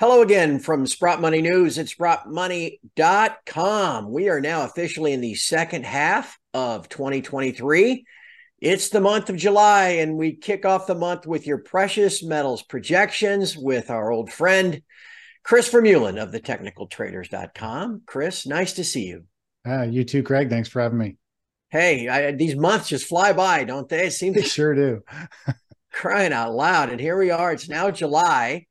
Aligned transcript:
Hello 0.00 0.22
again 0.22 0.58
from 0.58 0.88
Sprott 0.88 1.20
Money 1.20 1.40
News 1.40 1.78
at 1.78 1.86
sprottmoney.com. 1.86 4.10
We 4.10 4.28
are 4.28 4.40
now 4.40 4.64
officially 4.64 5.12
in 5.12 5.20
the 5.20 5.36
second 5.36 5.86
half 5.86 6.36
of 6.52 6.88
2023. 6.88 8.04
It's 8.58 8.88
the 8.88 9.00
month 9.00 9.30
of 9.30 9.36
July, 9.36 9.90
and 9.90 10.16
we 10.16 10.34
kick 10.34 10.66
off 10.66 10.88
the 10.88 10.96
month 10.96 11.28
with 11.28 11.46
your 11.46 11.58
precious 11.58 12.24
metals 12.24 12.64
projections 12.64 13.56
with 13.56 13.88
our 13.88 14.10
old 14.10 14.32
friend, 14.32 14.82
Chris 15.44 15.70
Vermeulen 15.70 16.20
of 16.20 16.32
the 16.32 16.40
technicaltraders.com. 16.40 18.02
Chris, 18.04 18.48
nice 18.48 18.72
to 18.72 18.82
see 18.82 19.06
you. 19.06 19.26
Uh, 19.64 19.82
you 19.82 20.02
too, 20.02 20.24
Craig. 20.24 20.50
Thanks 20.50 20.68
for 20.68 20.82
having 20.82 20.98
me. 20.98 21.18
Hey, 21.70 22.08
I, 22.08 22.32
these 22.32 22.56
months 22.56 22.88
just 22.88 23.06
fly 23.06 23.32
by, 23.32 23.62
don't 23.62 23.88
they? 23.88 24.08
It 24.08 24.12
seems 24.12 24.34
they 24.34 24.42
sure 24.42 24.74
do. 24.74 25.02
crying 25.92 26.32
out 26.32 26.52
loud. 26.52 26.90
And 26.90 27.00
here 27.00 27.16
we 27.16 27.30
are. 27.30 27.52
It's 27.52 27.68
now 27.68 27.92
July. 27.92 28.66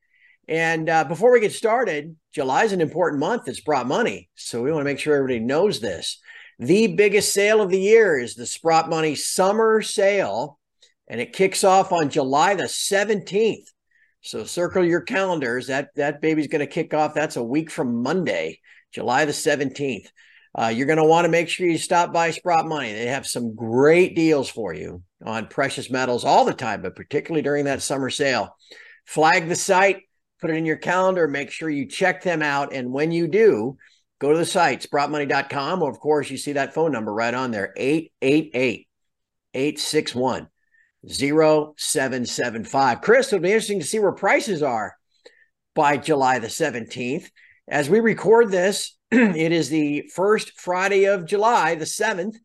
And 0.48 0.88
uh, 0.88 1.04
before 1.04 1.32
we 1.32 1.40
get 1.40 1.52
started, 1.52 2.16
July 2.32 2.64
is 2.64 2.72
an 2.72 2.80
important 2.80 3.20
month. 3.20 3.48
It's 3.48 3.58
Sprott 3.58 3.86
money. 3.86 4.28
So 4.34 4.62
we 4.62 4.70
want 4.70 4.82
to 4.82 4.90
make 4.90 4.98
sure 4.98 5.16
everybody 5.16 5.40
knows 5.40 5.80
this. 5.80 6.20
The 6.58 6.88
biggest 6.88 7.32
sale 7.32 7.60
of 7.60 7.70
the 7.70 7.80
year 7.80 8.18
is 8.18 8.34
the 8.34 8.46
Sprott 8.46 8.88
Money 8.88 9.14
Summer 9.14 9.82
Sale, 9.82 10.58
and 11.08 11.20
it 11.20 11.32
kicks 11.32 11.64
off 11.64 11.92
on 11.92 12.10
July 12.10 12.54
the 12.54 12.64
17th. 12.64 13.66
So 14.20 14.44
circle 14.44 14.84
your 14.84 15.00
calendars. 15.00 15.66
That 15.66 15.88
that 15.96 16.20
baby's 16.20 16.46
going 16.46 16.60
to 16.60 16.66
kick 16.66 16.94
off. 16.94 17.12
That's 17.12 17.36
a 17.36 17.42
week 17.42 17.70
from 17.70 18.02
Monday, 18.02 18.60
July 18.92 19.24
the 19.24 19.32
17th. 19.32 20.06
Uh, 20.56 20.68
you're 20.68 20.86
going 20.86 20.98
to 20.98 21.04
want 21.04 21.24
to 21.24 21.30
make 21.30 21.48
sure 21.48 21.66
you 21.66 21.76
stop 21.76 22.12
by 22.12 22.30
Sprott 22.30 22.66
Money. 22.66 22.92
They 22.92 23.06
have 23.06 23.26
some 23.26 23.56
great 23.56 24.14
deals 24.14 24.48
for 24.48 24.72
you 24.72 25.02
on 25.26 25.48
precious 25.48 25.90
metals 25.90 26.24
all 26.24 26.44
the 26.44 26.54
time, 26.54 26.80
but 26.80 26.94
particularly 26.94 27.42
during 27.42 27.64
that 27.64 27.82
summer 27.82 28.08
sale. 28.08 28.56
Flag 29.04 29.48
the 29.48 29.56
site 29.56 30.02
put 30.40 30.50
it 30.50 30.56
in 30.56 30.66
your 30.66 30.76
calendar. 30.76 31.28
Make 31.28 31.50
sure 31.50 31.70
you 31.70 31.86
check 31.86 32.22
them 32.22 32.42
out. 32.42 32.72
And 32.72 32.92
when 32.92 33.12
you 33.12 33.28
do, 33.28 33.76
go 34.18 34.32
to 34.32 34.38
the 34.38 34.46
site, 34.46 34.86
sprottmoney.com. 34.88 35.82
Or, 35.82 35.90
of 35.90 35.98
course, 36.00 36.30
you 36.30 36.36
see 36.36 36.52
that 36.52 36.74
phone 36.74 36.92
number 36.92 37.12
right 37.12 37.34
on 37.34 37.50
there 37.50 37.72
888 37.76 38.88
861 39.54 40.48
0775. 41.06 43.00
Chris, 43.00 43.32
it'll 43.32 43.42
be 43.42 43.50
interesting 43.50 43.80
to 43.80 43.86
see 43.86 43.98
where 43.98 44.12
prices 44.12 44.62
are 44.62 44.96
by 45.74 45.96
July 45.96 46.38
the 46.38 46.46
17th. 46.46 47.30
As 47.68 47.88
we 47.88 48.00
record 48.00 48.50
this, 48.50 48.96
it 49.10 49.52
is 49.52 49.68
the 49.68 50.10
first 50.14 50.58
Friday 50.58 51.04
of 51.04 51.26
July, 51.26 51.74
the 51.74 51.84
7th. 51.84 52.36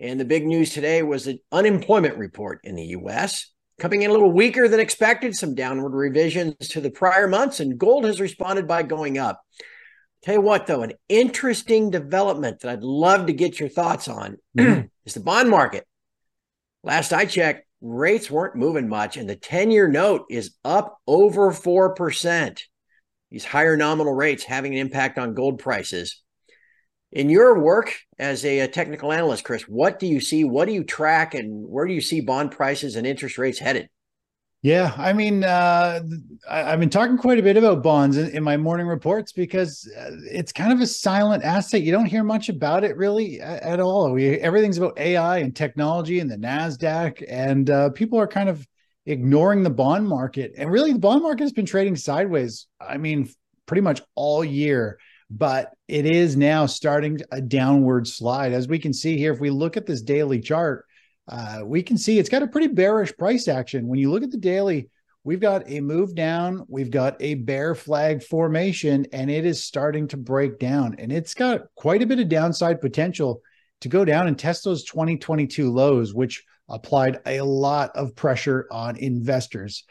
And 0.00 0.18
the 0.18 0.24
big 0.24 0.46
news 0.46 0.72
today 0.72 1.02
was 1.02 1.24
the 1.24 1.40
unemployment 1.52 2.16
report 2.16 2.60
in 2.64 2.74
the 2.74 2.86
US 2.86 3.52
coming 3.78 4.02
in 4.02 4.10
a 4.10 4.12
little 4.12 4.32
weaker 4.32 4.68
than 4.68 4.80
expected, 4.80 5.34
some 5.34 5.54
downward 5.54 5.90
revisions 5.90 6.56
to 6.68 6.80
the 6.80 6.90
prior 6.90 7.28
months, 7.28 7.60
and 7.60 7.78
gold 7.78 8.04
has 8.04 8.20
responded 8.20 8.68
by 8.68 8.82
going 8.82 9.18
up. 9.18 9.40
Tell 10.22 10.34
you 10.34 10.40
what, 10.40 10.66
though, 10.66 10.82
an 10.82 10.92
interesting 11.08 11.90
development 11.90 12.60
that 12.60 12.70
I'd 12.70 12.84
love 12.84 13.26
to 13.26 13.32
get 13.32 13.58
your 13.58 13.68
thoughts 13.68 14.06
on 14.06 14.36
mm-hmm. 14.56 14.86
is 15.04 15.14
the 15.14 15.20
bond 15.20 15.50
market. 15.50 15.86
Last 16.84 17.12
I 17.12 17.24
checked, 17.24 17.66
rates 17.80 18.30
weren't 18.30 18.56
moving 18.56 18.88
much, 18.88 19.16
and 19.16 19.28
the 19.28 19.36
10 19.36 19.70
year 19.70 19.88
note 19.88 20.26
is 20.30 20.54
up 20.64 20.98
over 21.06 21.50
4%. 21.50 22.60
These 23.30 23.44
higher 23.44 23.76
nominal 23.76 24.12
rates 24.12 24.44
having 24.44 24.72
an 24.74 24.78
impact 24.78 25.18
on 25.18 25.34
gold 25.34 25.58
prices. 25.58 26.21
In 27.12 27.28
your 27.28 27.58
work 27.58 27.94
as 28.18 28.42
a, 28.44 28.66
technical 28.68 29.12
analyst, 29.12 29.44
Chris, 29.44 29.64
what 29.64 29.98
do 29.98 30.06
you 30.06 30.18
see? 30.18 30.44
What 30.44 30.66
do 30.66 30.72
you 30.72 30.82
track, 30.82 31.34
and 31.34 31.68
where 31.68 31.86
do 31.86 31.92
you 31.92 32.00
see 32.00 32.22
bond 32.22 32.52
prices 32.52 32.96
and 32.96 33.06
interest 33.06 33.36
rates 33.36 33.58
headed? 33.58 33.90
Yeah, 34.62 34.94
I 34.96 35.12
mean, 35.12 35.44
uh, 35.44 36.00
I, 36.48 36.58
have 36.60 36.80
been 36.80 36.88
talking 36.88 37.18
quite 37.18 37.38
a 37.38 37.42
bit 37.42 37.56
about 37.56 37.82
bonds 37.82 38.16
in, 38.16 38.30
in, 38.30 38.44
my 38.44 38.56
morning 38.56 38.86
reports 38.86 39.32
because 39.32 39.90
uh, 39.98 40.10
it's 40.30 40.52
kind 40.52 40.72
of 40.72 40.80
a 40.80 40.86
silent 40.86 41.42
asset. 41.42 41.82
You 41.82 41.90
don't 41.90 42.06
hear 42.06 42.22
much 42.22 42.48
about 42.48 42.84
it 42.84 42.96
really 42.96 43.40
at, 43.40 43.62
at 43.62 43.80
all. 43.80 44.12
We, 44.12 44.36
everything's 44.36 44.78
about 44.78 44.96
AI 44.98 45.38
and 45.38 45.54
technology 45.54 46.20
and 46.20 46.30
the 46.30 46.36
Nasdaq, 46.36 47.24
and 47.28 47.68
uh, 47.68 47.90
people 47.90 48.20
are 48.20 48.28
kind 48.28 48.48
of 48.48 48.66
ignoring 49.04 49.64
the 49.64 49.70
bond 49.70 50.08
market. 50.08 50.52
And 50.56 50.70
really, 50.70 50.92
the 50.92 50.98
bond 51.00 51.22
market 51.22 51.42
has 51.42 51.52
been 51.52 51.66
trading 51.66 51.96
sideways. 51.96 52.68
I 52.80 52.96
mean, 52.98 53.28
pretty 53.66 53.82
much 53.82 54.00
all 54.14 54.44
year 54.44 54.98
but 55.34 55.72
it 55.88 56.04
is 56.04 56.36
now 56.36 56.66
starting 56.66 57.18
a 57.30 57.40
downward 57.40 58.06
slide. 58.06 58.52
As 58.52 58.68
we 58.68 58.78
can 58.78 58.92
see 58.92 59.16
here, 59.16 59.32
if 59.32 59.40
we 59.40 59.48
look 59.48 59.78
at 59.78 59.86
this 59.86 60.02
daily 60.02 60.40
chart, 60.40 60.84
uh, 61.26 61.60
we 61.64 61.82
can 61.82 61.96
see 61.96 62.18
it's 62.18 62.28
got 62.28 62.42
a 62.42 62.46
pretty 62.46 62.66
bearish 62.66 63.16
price 63.16 63.48
action. 63.48 63.86
When 63.86 63.98
you 63.98 64.10
look 64.10 64.22
at 64.22 64.30
the 64.30 64.36
daily, 64.36 64.90
we've 65.24 65.40
got 65.40 65.70
a 65.70 65.80
move 65.80 66.14
down, 66.14 66.66
we've 66.68 66.90
got 66.90 67.16
a 67.20 67.34
bear 67.34 67.74
flag 67.74 68.22
formation, 68.22 69.06
and 69.12 69.30
it 69.30 69.46
is 69.46 69.64
starting 69.64 70.06
to 70.08 70.18
break 70.18 70.58
down. 70.58 70.96
And 70.98 71.10
it's 71.10 71.32
got 71.32 71.62
quite 71.76 72.02
a 72.02 72.06
bit 72.06 72.18
of 72.18 72.28
downside 72.28 72.82
potential 72.82 73.40
to 73.80 73.88
go 73.88 74.04
down 74.04 74.28
and 74.28 74.38
test 74.38 74.64
those 74.64 74.84
2022 74.84 75.72
lows, 75.72 76.12
which 76.12 76.44
applied 76.68 77.20
a 77.24 77.40
lot 77.40 77.90
of 77.96 78.14
pressure 78.14 78.66
on 78.70 78.96
investors. 78.96 79.84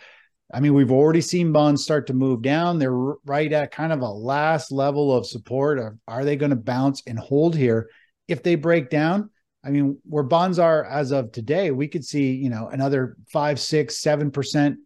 I 0.53 0.59
mean, 0.59 0.73
we've 0.73 0.91
already 0.91 1.21
seen 1.21 1.51
bonds 1.51 1.83
start 1.83 2.07
to 2.07 2.13
move 2.13 2.41
down. 2.41 2.77
They're 2.77 2.91
right 2.91 3.51
at 3.51 3.71
kind 3.71 3.93
of 3.93 4.01
a 4.01 4.09
last 4.09 4.71
level 4.71 5.15
of 5.15 5.25
support. 5.25 5.79
Are, 5.79 5.97
are 6.07 6.25
they 6.25 6.35
going 6.35 6.49
to 6.49 6.55
bounce 6.55 7.03
and 7.07 7.17
hold 7.17 7.55
here? 7.55 7.89
If 8.27 8.43
they 8.43 8.55
break 8.55 8.89
down, 8.89 9.29
I 9.63 9.69
mean, 9.69 9.97
where 10.03 10.23
bonds 10.23 10.59
are 10.59 10.83
as 10.83 11.11
of 11.11 11.31
today, 11.31 11.71
we 11.71 11.87
could 11.87 12.03
see, 12.03 12.33
you 12.33 12.49
know, 12.49 12.67
another 12.67 13.17
five, 13.31 13.59
six, 13.59 13.99
seven 13.99 14.31
percent 14.31 14.77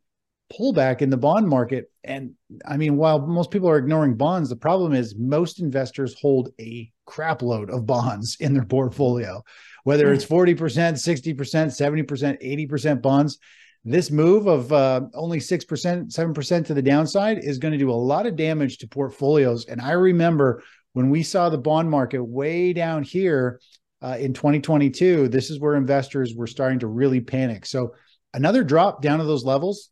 pullback 0.53 1.01
in 1.01 1.09
the 1.09 1.17
bond 1.17 1.47
market. 1.47 1.91
And 2.03 2.33
I 2.67 2.77
mean, 2.77 2.97
while 2.97 3.25
most 3.25 3.51
people 3.51 3.69
are 3.69 3.77
ignoring 3.77 4.15
bonds, 4.15 4.49
the 4.49 4.55
problem 4.55 4.93
is 4.93 5.15
most 5.17 5.59
investors 5.59 6.15
hold 6.19 6.49
a 6.59 6.91
crap 7.05 7.41
load 7.41 7.69
of 7.69 7.85
bonds 7.85 8.37
in 8.39 8.53
their 8.53 8.65
portfolio, 8.65 9.43
whether 9.83 10.07
hmm. 10.07 10.13
it's 10.13 10.25
40%, 10.25 10.55
60%, 10.55 11.35
70%, 11.35 12.69
80% 12.69 13.01
bonds 13.01 13.39
this 13.85 14.09
move 14.09 14.47
of 14.47 14.73
uh, 14.73 15.01
only 15.13 15.37
6%, 15.37 15.63
7% 15.65 16.65
to 16.65 16.73
the 16.73 16.81
downside 16.81 17.37
is 17.37 17.59
going 17.59 17.71
to 17.71 17.77
do 17.77 17.91
a 17.91 17.93
lot 17.93 18.25
of 18.25 18.35
damage 18.35 18.79
to 18.79 18.87
portfolios. 18.87 19.65
And 19.65 19.79
I 19.79 19.91
remember 19.91 20.63
when 20.93 21.11
we 21.11 21.21
saw 21.21 21.49
the 21.49 21.59
bond 21.59 21.89
market 21.89 22.23
way 22.23 22.73
down 22.73 23.03
here 23.03 23.59
uh, 24.01 24.17
in 24.19 24.33
2022, 24.33 25.27
this 25.27 25.51
is 25.51 25.59
where 25.59 25.75
investors 25.75 26.33
were 26.35 26.47
starting 26.47 26.79
to 26.79 26.87
really 26.87 27.21
panic. 27.21 27.67
So 27.67 27.93
another 28.33 28.63
drop 28.63 29.03
down 29.03 29.19
to 29.19 29.25
those 29.25 29.45
levels 29.45 29.91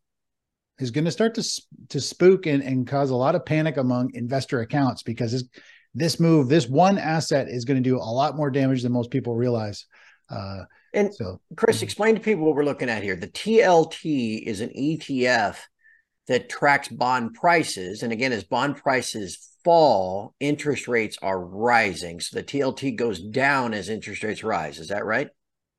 is 0.80 0.90
going 0.90 1.06
to 1.06 1.12
start 1.12 1.36
to, 1.36 1.62
to 1.90 2.02
spook 2.02 2.48
and, 2.48 2.64
and 2.64 2.88
cause 2.88 3.12
a 3.12 3.16
lot 3.16 3.36
of 3.36 3.46
panic 3.46 3.78
among 3.78 4.16
investor 4.16 4.62
accounts 4.62 5.04
because 5.04 5.32
this, 5.32 5.44
this 5.94 6.20
move, 6.20 6.50
this 6.50 6.68
one 6.68 6.98
asset 6.98 7.48
is 7.48 7.64
going 7.64 7.82
to 7.82 7.88
do 7.88 7.98
a 7.98 8.00
lot 8.00 8.36
more 8.36 8.50
damage 8.50 8.82
than 8.82 8.92
most 8.92 9.12
people 9.12 9.36
realize. 9.36 9.86
Uh, 10.32 10.64
and 10.94 11.14
so, 11.14 11.40
Chris, 11.56 11.78
mm-hmm. 11.78 11.84
explain 11.86 12.16
to 12.16 12.22
people 12.22 12.46
what 12.46 12.56
we're 12.56 12.66
looking 12.66 12.90
at 12.90 13.04
here. 13.04 13.16
The 13.16 13.28
TLT 13.28 14.44
is 14.44 14.62
an 14.62 14.70
ETF 14.70 15.58
that 16.28 16.50
tracks 16.50 16.88
bond 16.88 17.34
prices. 17.34 18.04
And 18.04 18.14
again, 18.14 18.32
as 18.32 18.44
bond 18.44 18.78
prices 18.78 19.58
fall, 19.64 20.36
interest 20.40 20.88
rates 20.88 21.18
are 21.22 21.40
rising. 21.40 22.20
So 22.20 22.38
the 22.38 22.44
TLT 22.44 22.96
goes 22.96 23.20
down 23.20 23.74
as 23.74 23.90
interest 23.90 24.24
rates 24.24 24.44
rise. 24.44 24.80
Is 24.80 24.90
that 24.90 25.06
right? 25.06 25.30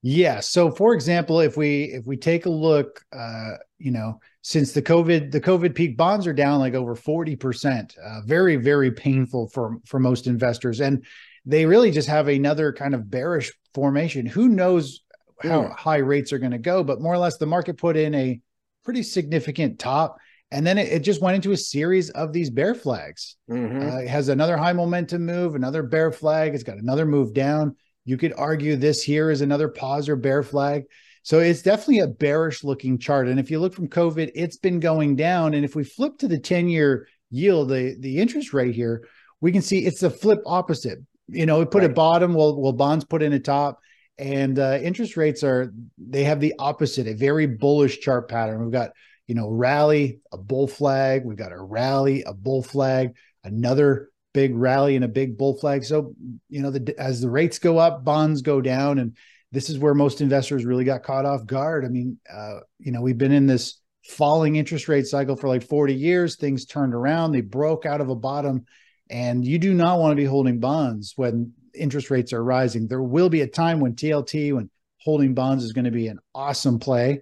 Yeah. 0.02 0.40
So 0.40 0.70
for 0.70 0.92
example, 0.92 1.40
if 1.40 1.56
we 1.56 1.84
if 1.84 2.04
we 2.06 2.18
take 2.18 2.44
a 2.44 2.50
look, 2.50 3.02
uh, 3.10 3.52
you 3.78 3.90
know, 3.90 4.20
since 4.42 4.72
the 4.72 4.82
COVID 4.82 5.30
the 5.30 5.40
COVID 5.40 5.74
peak, 5.74 5.96
bonds 5.96 6.26
are 6.26 6.34
down 6.34 6.60
like 6.60 6.74
over 6.74 6.94
forty 6.94 7.36
percent. 7.36 7.96
Uh, 8.04 8.20
very 8.26 8.56
very 8.56 8.90
painful 8.90 9.48
for 9.48 9.78
for 9.86 9.98
most 9.98 10.26
investors, 10.26 10.82
and 10.82 11.06
they 11.46 11.64
really 11.64 11.90
just 11.90 12.08
have 12.08 12.28
another 12.28 12.70
kind 12.70 12.94
of 12.94 13.10
bearish 13.10 13.50
formation. 13.72 14.26
Who 14.26 14.48
knows 14.48 15.00
how 15.42 15.62
mm. 15.62 15.76
high 15.76 15.98
rates 15.98 16.32
are 16.32 16.38
going 16.38 16.52
to 16.52 16.58
go, 16.58 16.82
but 16.84 17.00
more 17.00 17.14
or 17.14 17.18
less 17.18 17.36
the 17.36 17.46
market 17.46 17.76
put 17.76 17.96
in 17.96 18.14
a 18.14 18.40
pretty 18.84 19.02
significant 19.02 19.78
top. 19.78 20.16
And 20.50 20.66
then 20.66 20.78
it, 20.78 20.92
it 20.92 21.00
just 21.00 21.20
went 21.20 21.36
into 21.36 21.52
a 21.52 21.56
series 21.56 22.10
of 22.10 22.32
these 22.32 22.50
bear 22.50 22.74
flags. 22.74 23.36
Mm-hmm. 23.50 23.88
Uh, 23.88 23.98
it 24.00 24.08
has 24.08 24.28
another 24.28 24.56
high 24.56 24.72
momentum 24.72 25.26
move, 25.26 25.54
another 25.54 25.82
bear 25.82 26.12
flag. 26.12 26.54
It's 26.54 26.62
got 26.62 26.78
another 26.78 27.06
move 27.06 27.34
down. 27.34 27.76
You 28.04 28.16
could 28.16 28.34
argue 28.36 28.76
this 28.76 29.02
here 29.02 29.30
is 29.30 29.40
another 29.40 29.68
pause 29.68 30.08
or 30.08 30.16
bear 30.16 30.42
flag. 30.42 30.84
So 31.22 31.38
it's 31.38 31.62
definitely 31.62 32.00
a 32.00 32.08
bearish 32.08 32.62
looking 32.62 32.98
chart. 32.98 33.28
And 33.28 33.40
if 33.40 33.50
you 33.50 33.58
look 33.58 33.74
from 33.74 33.88
COVID, 33.88 34.30
it's 34.34 34.58
been 34.58 34.78
going 34.78 35.16
down. 35.16 35.54
And 35.54 35.64
if 35.64 35.74
we 35.74 35.82
flip 35.82 36.18
to 36.18 36.28
the 36.28 36.38
10 36.38 36.68
year 36.68 37.08
yield, 37.30 37.70
the, 37.70 37.96
the 37.98 38.18
interest 38.18 38.52
rate 38.52 38.74
here, 38.74 39.08
we 39.40 39.50
can 39.50 39.62
see 39.62 39.86
it's 39.86 40.00
the 40.00 40.10
flip 40.10 40.40
opposite. 40.44 40.98
You 41.28 41.46
know, 41.46 41.58
we 41.58 41.64
put 41.64 41.80
right. 41.80 41.90
a 41.90 41.94
bottom, 41.94 42.34
well, 42.34 42.60
well, 42.60 42.72
bonds 42.72 43.06
put 43.06 43.22
in 43.22 43.32
a 43.32 43.40
top 43.40 43.80
and 44.18 44.58
uh, 44.58 44.78
interest 44.82 45.16
rates 45.16 45.42
are 45.42 45.72
they 45.98 46.24
have 46.24 46.40
the 46.40 46.54
opposite 46.58 47.06
a 47.06 47.14
very 47.14 47.46
bullish 47.46 48.00
chart 48.00 48.28
pattern. 48.28 48.62
We've 48.62 48.72
got 48.72 48.92
you 49.26 49.34
know 49.34 49.48
rally 49.48 50.20
a 50.32 50.38
bull 50.38 50.68
flag. 50.68 51.24
We've 51.24 51.36
got 51.36 51.52
a 51.52 51.60
rally 51.60 52.22
a 52.22 52.34
bull 52.34 52.62
flag 52.62 53.14
another 53.42 54.10
big 54.32 54.54
rally 54.54 54.96
and 54.96 55.04
a 55.04 55.08
big 55.08 55.36
bull 55.36 55.56
flag. 55.56 55.84
So 55.84 56.14
you 56.48 56.62
know 56.62 56.70
the, 56.70 56.94
as 56.98 57.20
the 57.20 57.30
rates 57.30 57.58
go 57.58 57.78
up 57.78 58.04
bonds 58.04 58.42
go 58.42 58.60
down 58.60 58.98
and 58.98 59.16
this 59.52 59.70
is 59.70 59.78
where 59.78 59.94
most 59.94 60.20
investors 60.20 60.64
really 60.64 60.84
got 60.84 61.04
caught 61.04 61.26
off 61.26 61.46
guard. 61.46 61.84
I 61.84 61.88
mean 61.88 62.18
uh, 62.32 62.60
you 62.78 62.92
know 62.92 63.02
we've 63.02 63.18
been 63.18 63.32
in 63.32 63.46
this 63.46 63.80
falling 64.06 64.56
interest 64.56 64.88
rate 64.88 65.06
cycle 65.06 65.36
for 65.36 65.48
like 65.48 65.62
40 65.62 65.94
years. 65.94 66.36
Things 66.36 66.66
turned 66.66 66.94
around, 66.94 67.32
they 67.32 67.40
broke 67.40 67.86
out 67.86 68.00
of 68.00 68.08
a 68.10 68.16
bottom. 68.16 68.66
And 69.10 69.44
you 69.44 69.58
do 69.58 69.74
not 69.74 69.98
want 69.98 70.12
to 70.12 70.16
be 70.16 70.24
holding 70.24 70.60
bonds 70.60 71.12
when 71.16 71.52
interest 71.74 72.10
rates 72.10 72.32
are 72.32 72.42
rising. 72.42 72.88
There 72.88 73.02
will 73.02 73.28
be 73.28 73.42
a 73.42 73.46
time 73.46 73.80
when 73.80 73.94
TLT, 73.94 74.54
when 74.54 74.70
holding 75.00 75.34
bonds 75.34 75.64
is 75.64 75.72
going 75.72 75.84
to 75.84 75.90
be 75.90 76.08
an 76.08 76.18
awesome 76.34 76.78
play, 76.78 77.20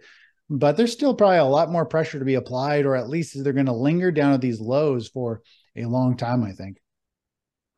but 0.48 0.76
there's 0.76 0.92
still 0.92 1.14
probably 1.14 1.38
a 1.38 1.44
lot 1.44 1.70
more 1.70 1.86
pressure 1.86 2.18
to 2.18 2.24
be 2.24 2.34
applied, 2.34 2.84
or 2.84 2.94
at 2.94 3.08
least 3.08 3.42
they're 3.42 3.52
going 3.52 3.66
to 3.66 3.72
linger 3.72 4.12
down 4.12 4.32
at 4.32 4.40
these 4.40 4.60
lows 4.60 5.08
for 5.08 5.42
a 5.76 5.84
long 5.84 6.16
time, 6.16 6.44
I 6.44 6.52
think. 6.52 6.78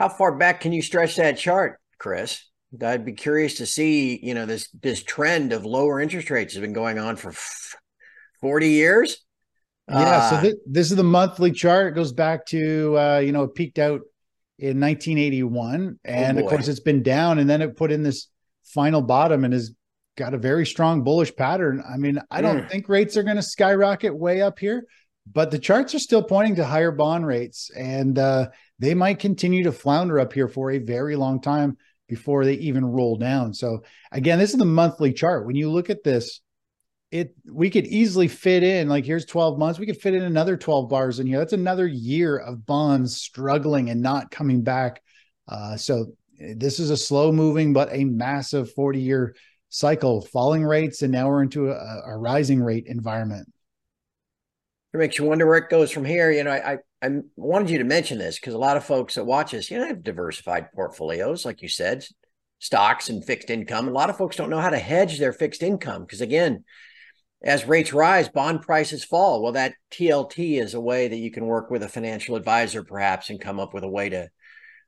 How 0.01 0.09
far 0.09 0.37
back 0.37 0.61
can 0.61 0.73
you 0.73 0.83
stretch 0.83 1.17
that 1.17 1.39
chart, 1.39 1.79
Chris? 1.99 2.45
I'd 2.83 3.05
be 3.05 3.13
curious 3.13 3.55
to 3.59 3.67
see, 3.67 4.19
you 4.21 4.35
know, 4.35 4.47
this 4.47 4.69
this 4.83 5.03
trend 5.03 5.53
of 5.53 5.65
lower 5.65 6.01
interest 6.01 6.31
rates 6.31 6.55
has 6.55 6.61
been 6.61 6.73
going 6.73 6.99
on 6.99 7.17
for 7.17 7.33
40 8.41 8.69
years. 8.69 9.19
Yeah, 9.89 9.97
uh, 9.97 10.31
so 10.31 10.41
th- 10.41 10.57
this 10.67 10.91
is 10.91 10.97
the 10.97 11.05
monthly 11.05 11.53
chart. 11.53 11.93
It 11.93 11.95
goes 11.95 12.13
back 12.13 12.47
to 12.47 12.99
uh, 12.99 13.19
you 13.19 13.33
know, 13.33 13.45
it 13.45 13.55
peaked 13.55 13.79
out 13.79 14.01
in 14.59 14.81
1981 14.81 15.99
and 16.05 16.39
oh 16.39 16.43
of 16.43 16.49
course 16.49 16.69
it's 16.69 16.81
been 16.81 17.03
down 17.03 17.39
and 17.39 17.51
then 17.51 17.61
it 17.61 17.77
put 17.77 17.91
in 17.91 18.03
this 18.03 18.29
final 18.65 19.03
bottom 19.03 19.45
and 19.45 19.53
has 19.53 19.73
got 20.17 20.35
a 20.35 20.39
very 20.39 20.67
strong 20.67 21.03
bullish 21.03 21.35
pattern. 21.35 21.83
I 21.89 21.97
mean, 21.97 22.21
I 22.31 22.41
don't 22.41 22.63
mm. 22.63 22.71
think 22.71 22.89
rates 22.89 23.17
are 23.17 23.23
going 23.23 23.37
to 23.37 23.43
skyrocket 23.43 24.17
way 24.17 24.43
up 24.43 24.59
here, 24.59 24.85
but 25.31 25.51
the 25.51 25.59
charts 25.59 25.95
are 25.95 25.99
still 26.01 26.23
pointing 26.23 26.57
to 26.57 26.65
higher 26.65 26.93
bond 26.93 27.27
rates 27.27 27.71
and 27.77 28.19
uh, 28.19 28.49
they 28.79 28.95
might 28.95 29.19
continue 29.19 29.65
to 29.65 29.73
flounder 29.73 30.21
up 30.21 30.33
here 30.33 30.49
for 30.49 30.71
a 30.71 30.79
very 30.79 31.17
long 31.17 31.41
time 31.41 31.77
before 32.09 32.45
they 32.45 32.55
even 32.55 32.85
roll 32.85 33.17
down. 33.17 33.55
So 33.55 33.83
again, 34.13 34.39
this 34.39 34.53
is 34.53 34.59
the 34.59 34.65
monthly 34.65 35.13
chart. 35.13 35.47
When 35.47 35.57
you 35.57 35.71
look 35.71 35.91
at 35.91 36.05
this, 36.05 36.41
it 37.15 37.33
we 37.49 37.71
could 37.71 37.87
easily 37.87 38.27
fit 38.27 38.65
in 38.65 38.89
like 38.89 39.05
here's 39.05 39.25
12 39.25 39.57
months 39.57 39.79
we 39.79 39.87
could 39.87 40.01
fit 40.01 40.15
in 40.15 40.25
another 40.25 40.57
12 40.57 40.89
bars 40.89 41.21
in 41.21 41.29
here. 41.29 41.39
That's 41.39 41.53
another 41.53 41.87
year 41.87 42.37
of 42.37 42.67
bonds 42.67 43.17
struggling 43.17 43.89
and 43.89 44.03
not 44.03 44.33
coming 44.33 44.63
back. 44.63 45.01
Uh, 45.47 45.77
so 45.77 46.07
this 46.41 46.81
is 46.81 46.91
a 46.91 46.97
slow 46.97 47.31
moving 47.31 47.73
but 47.73 47.89
a 47.93 48.03
massive 48.05 48.73
40 48.73 49.01
year 49.01 49.37
cycle 49.69 50.23
falling 50.23 50.65
rates 50.65 51.03
and 51.03 51.13
now 51.13 51.29
we're 51.29 51.45
into 51.45 51.71
a, 51.71 52.03
a 52.05 52.19
rising 52.19 52.61
rate 52.61 52.87
environment. 52.89 53.49
It 54.93 54.97
makes 54.97 55.17
you 55.17 55.25
wonder 55.25 55.47
where 55.47 55.59
it 55.59 55.71
goes 55.71 55.93
from 55.93 56.05
here. 56.05 56.33
You 56.33 56.43
know 56.43 56.51
i 56.51 56.79
i 57.01 57.11
wanted 57.37 57.71
you 57.71 57.79
to 57.79 57.85
mention 57.85 58.19
this 58.19 58.41
because 58.41 58.55
a 58.55 58.59
lot 58.59 58.77
of 58.77 58.85
folks 58.85 59.15
that 59.15 59.25
watch 59.25 59.55
us 59.55 59.71
you 59.71 59.79
know 59.79 59.87
have 59.87 60.03
diversified 60.03 60.73
portfolios 60.73 61.45
like 61.45 61.63
you 61.63 61.69
said 61.69 62.05
stocks 62.59 63.09
and 63.09 63.25
fixed 63.25 63.51
income. 63.51 63.87
A 63.87 63.93
lot 63.93 64.11
of 64.11 64.17
folks 64.17 64.35
don't 64.35 64.51
know 64.51 64.61
how 64.61 64.71
to 64.71 64.79
hedge 64.79 65.21
their 65.21 65.33
fixed 65.33 65.63
income 65.63 66.03
because 66.03 66.21
again 66.21 66.65
as 67.45 67.67
rates 67.67 67.93
rise, 67.93 68.29
bond 68.29 68.63
prices 68.63 69.05
fall. 69.05 69.43
Well, 69.43 69.53
that 69.53 69.75
TLT 69.93 70.61
is 70.61 70.73
a 70.73 70.81
way 70.81 71.09
that 71.09 71.17
you 71.17 71.31
can 71.31 71.45
work 71.45 71.71
with 71.71 71.83
a 71.83 71.89
financial 71.89 72.37
advisor, 72.37 72.83
perhaps, 72.83 73.29
and 73.29 73.41
come 73.41 73.61
up 73.61 73.75
with 73.75 73.85
a 73.85 73.89
way 73.89 74.09
to 74.09 74.31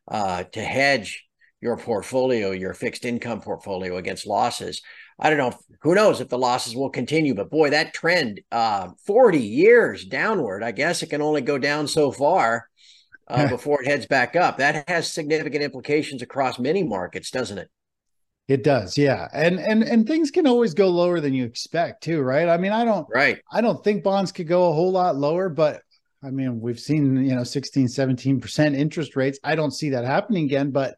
uh, 0.09 0.45
to 0.45 0.61
hedge 0.61 1.25
your 1.61 1.77
portfolio, 1.77 2.53
your 2.53 2.73
fixed 2.73 3.05
income 3.05 3.41
portfolio 3.41 3.97
against 3.97 4.27
losses. 4.27 4.81
I 5.19 5.29
don't 5.29 5.39
know. 5.39 5.49
If, 5.49 5.57
who 5.83 5.95
knows 5.95 6.21
if 6.21 6.29
the 6.29 6.39
losses 6.39 6.75
will 6.75 6.91
continue? 6.91 7.35
But 7.35 7.51
boy, 7.51 7.71
that 7.71 7.93
trend, 7.93 8.41
uh, 8.51 8.89
forty 9.07 9.43
years 9.43 10.07
downward. 10.07 10.63
I 10.63 10.73
guess 10.73 11.03
it 11.03 11.11
can 11.11 11.21
only 11.21 11.43
go 11.43 11.59
down 11.59 11.87
so 11.87 12.11
far 12.11 12.69
uh, 13.29 13.49
before 13.51 13.83
it 13.83 13.89
heads 13.89 14.07
back 14.07 14.35
up. 14.35 14.59
That 14.59 14.89
has 14.89 15.13
significant 15.13 15.63
implications 15.63 16.23
across 16.23 16.59
many 16.59 16.83
markets, 16.83 17.31
doesn't 17.31 17.59
it? 17.59 17.69
It 18.49 18.63
does, 18.63 18.97
yeah. 18.97 19.27
And 19.33 19.59
and 19.59 19.83
and 19.83 20.07
things 20.07 20.31
can 20.31 20.47
always 20.47 20.73
go 20.73 20.89
lower 20.89 21.19
than 21.19 21.35
you 21.35 21.45
expect 21.45 22.05
too, 22.05 22.21
right? 22.21 22.49
I 22.49 22.57
mean, 22.59 22.71
I 22.71 22.85
don't 22.85 23.07
right. 23.13 23.41
I 23.51 23.61
don't 23.61 23.83
think 23.83 24.05
bonds 24.05 24.31
could 24.31 24.47
go 24.47 24.71
a 24.71 24.73
whole 24.73 24.93
lot 24.93 25.17
lower, 25.17 25.49
but 25.49 25.83
I 26.23 26.31
mean, 26.31 26.61
we've 26.61 26.81
seen, 26.81 27.25
you 27.25 27.35
know, 27.35 27.45
16, 27.45 27.87
17% 27.89 28.77
interest 28.77 29.17
rates. 29.17 29.39
I 29.45 29.55
don't 29.55 29.73
see 29.73 29.91
that 29.91 30.05
happening 30.05 30.45
again, 30.45 30.71
but 30.71 30.97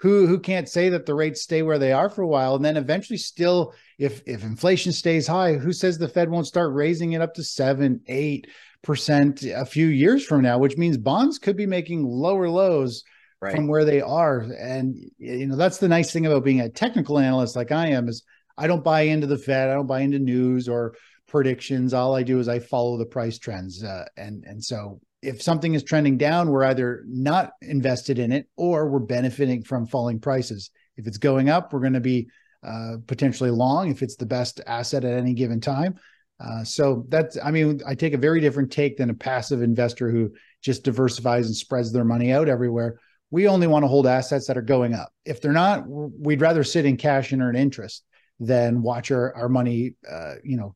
who 0.00 0.26
who 0.26 0.40
can't 0.40 0.68
say 0.68 0.88
that 0.88 1.06
the 1.06 1.14
rates 1.14 1.42
stay 1.42 1.62
where 1.62 1.78
they 1.78 1.92
are 1.92 2.08
for 2.08 2.22
a 2.22 2.28
while 2.28 2.56
and 2.56 2.64
then 2.64 2.76
eventually 2.76 3.18
still 3.18 3.74
if 3.98 4.22
if 4.26 4.42
inflation 4.42 4.92
stays 4.92 5.26
high, 5.26 5.54
who 5.54 5.72
says 5.72 5.96
the 5.96 6.08
Fed 6.08 6.28
won't 6.28 6.46
start 6.46 6.72
raising 6.72 7.12
it 7.12 7.20
up 7.20 7.34
to 7.34 7.44
7, 7.44 8.00
8% 8.08 9.52
a 9.54 9.64
few 9.64 9.86
years 9.86 10.24
from 10.24 10.42
now, 10.42 10.58
which 10.58 10.76
means 10.76 10.96
bonds 10.96 11.38
could 11.38 11.56
be 11.56 11.66
making 11.66 12.04
lower 12.04 12.48
lows 12.48 13.04
right. 13.40 13.54
from 13.54 13.68
where 13.68 13.84
they 13.84 14.00
are. 14.00 14.40
And 14.40 14.96
you 15.18 15.46
know, 15.46 15.56
that's 15.56 15.78
the 15.78 15.88
nice 15.88 16.12
thing 16.12 16.26
about 16.26 16.44
being 16.44 16.60
a 16.60 16.68
technical 16.68 17.18
analyst 17.18 17.56
like 17.56 17.72
I 17.72 17.88
am 17.88 18.08
is 18.08 18.22
I 18.56 18.66
don't 18.66 18.84
buy 18.84 19.02
into 19.02 19.26
the 19.26 19.38
Fed, 19.38 19.70
I 19.70 19.74
don't 19.74 19.86
buy 19.86 20.00
into 20.00 20.18
news 20.18 20.68
or 20.68 20.94
predictions. 21.26 21.94
All 21.94 22.14
I 22.14 22.22
do 22.22 22.38
is 22.40 22.48
I 22.48 22.58
follow 22.58 22.98
the 22.98 23.06
price 23.06 23.38
trends. 23.38 23.82
Uh, 23.82 24.04
and 24.16 24.44
and 24.44 24.62
so 24.62 25.00
if 25.22 25.42
something 25.42 25.74
is 25.74 25.82
trending 25.82 26.16
down, 26.16 26.50
we're 26.50 26.64
either 26.64 27.04
not 27.06 27.52
invested 27.62 28.18
in 28.18 28.32
it 28.32 28.48
or 28.56 28.88
we're 28.88 29.00
benefiting 29.00 29.62
from 29.62 29.86
falling 29.86 30.18
prices. 30.18 30.70
If 30.96 31.06
it's 31.06 31.18
going 31.18 31.48
up, 31.48 31.72
we're 31.72 31.80
going 31.80 31.92
to 31.92 32.00
be 32.00 32.28
uh, 32.66 32.96
potentially 33.06 33.50
long 33.50 33.90
if 33.90 34.02
it's 34.02 34.16
the 34.16 34.26
best 34.26 34.60
asset 34.66 35.04
at 35.04 35.18
any 35.18 35.34
given 35.34 35.60
time. 35.60 35.98
Uh, 36.42 36.64
so 36.64 37.04
that's, 37.08 37.36
I 37.42 37.50
mean, 37.50 37.80
I 37.86 37.94
take 37.94 38.14
a 38.14 38.18
very 38.18 38.40
different 38.40 38.72
take 38.72 38.96
than 38.96 39.10
a 39.10 39.14
passive 39.14 39.60
investor 39.60 40.10
who 40.10 40.32
just 40.62 40.84
diversifies 40.84 41.46
and 41.46 41.54
spreads 41.54 41.92
their 41.92 42.04
money 42.04 42.32
out 42.32 42.48
everywhere 42.48 42.98
we 43.30 43.46
only 43.46 43.66
want 43.66 43.84
to 43.84 43.88
hold 43.88 44.06
assets 44.06 44.46
that 44.48 44.58
are 44.58 44.62
going 44.62 44.94
up. 44.94 45.12
If 45.24 45.40
they're 45.40 45.52
not, 45.52 45.84
we'd 45.86 46.40
rather 46.40 46.64
sit 46.64 46.84
in 46.84 46.96
cash 46.96 47.32
and 47.32 47.42
earn 47.42 47.56
interest 47.56 48.04
than 48.40 48.82
watch 48.82 49.10
our, 49.10 49.34
our 49.36 49.48
money, 49.48 49.94
uh, 50.10 50.34
you 50.42 50.56
know, 50.56 50.74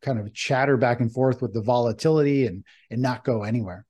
kind 0.00 0.18
of 0.18 0.34
chatter 0.34 0.76
back 0.76 1.00
and 1.00 1.12
forth 1.12 1.40
with 1.40 1.54
the 1.54 1.62
volatility 1.62 2.46
and 2.46 2.64
and 2.90 3.00
not 3.00 3.24
go 3.24 3.44
anywhere. 3.44 3.86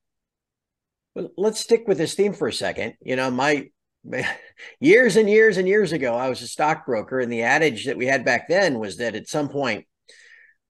Well, 1.15 1.31
let's 1.37 1.61
stick 1.61 1.85
with 1.87 1.99
this 1.99 2.15
theme 2.15 2.33
for 2.33 2.49
a 2.49 2.53
second. 2.53 2.95
You 3.03 3.17
know, 3.17 3.31
my, 3.31 3.69
my 4.05 4.27
years 4.81 5.17
and 5.17 5.29
years 5.29 5.57
and 5.57 5.69
years 5.69 5.93
ago, 5.93 6.15
I 6.15 6.29
was 6.29 6.43
a 6.43 6.47
stockbroker, 6.47 7.21
and 7.21 7.33
the 7.33 7.43
adage 7.43 7.87
that 7.87 7.97
we 7.97 8.07
had 8.07 8.25
back 8.25 8.49
then 8.49 8.79
was 8.79 8.99
that 8.99 9.15
at 9.15 9.29
some 9.29 9.49
point 9.49 9.87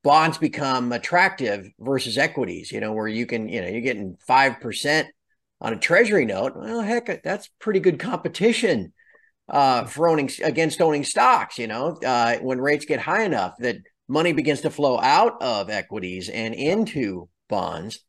bonds 0.05 0.39
become 0.39 0.93
attractive 0.93 1.69
versus 1.79 2.19
equities. 2.19 2.71
You 2.71 2.81
know, 2.81 2.93
where 2.93 3.09
you 3.09 3.27
can, 3.27 3.49
you 3.49 3.63
know, 3.63 3.69
you're 3.69 3.81
getting 3.81 4.17
five 4.27 4.61
percent 4.61 5.09
on 5.63 5.73
a 5.73 5.79
treasury 5.79 6.27
note, 6.27 6.57
well, 6.57 6.83
heck, 6.83 7.23
that's 7.23 7.49
pretty 7.61 7.79
good 7.81 8.01
competition 8.01 8.93
uh, 9.49 9.85
for 9.85 10.09
owning 10.09 10.29
against 10.43 10.83
owning 10.83 11.05
stocks. 11.05 11.57
You 11.57 11.69
know, 11.69 11.97
uh, 12.05 12.39
when 12.39 12.61
rates 12.61 12.85
get 12.85 13.01
high 13.01 13.23
enough 13.23 13.55
that 13.61 13.77
money 14.09 14.33
begins 14.33 14.63
to 14.63 14.71
flow 14.71 14.99
out 14.99 15.41
of 15.41 15.71
equities 15.71 16.29
and 16.29 16.53
into 16.53 17.29
bonds. 17.49 18.01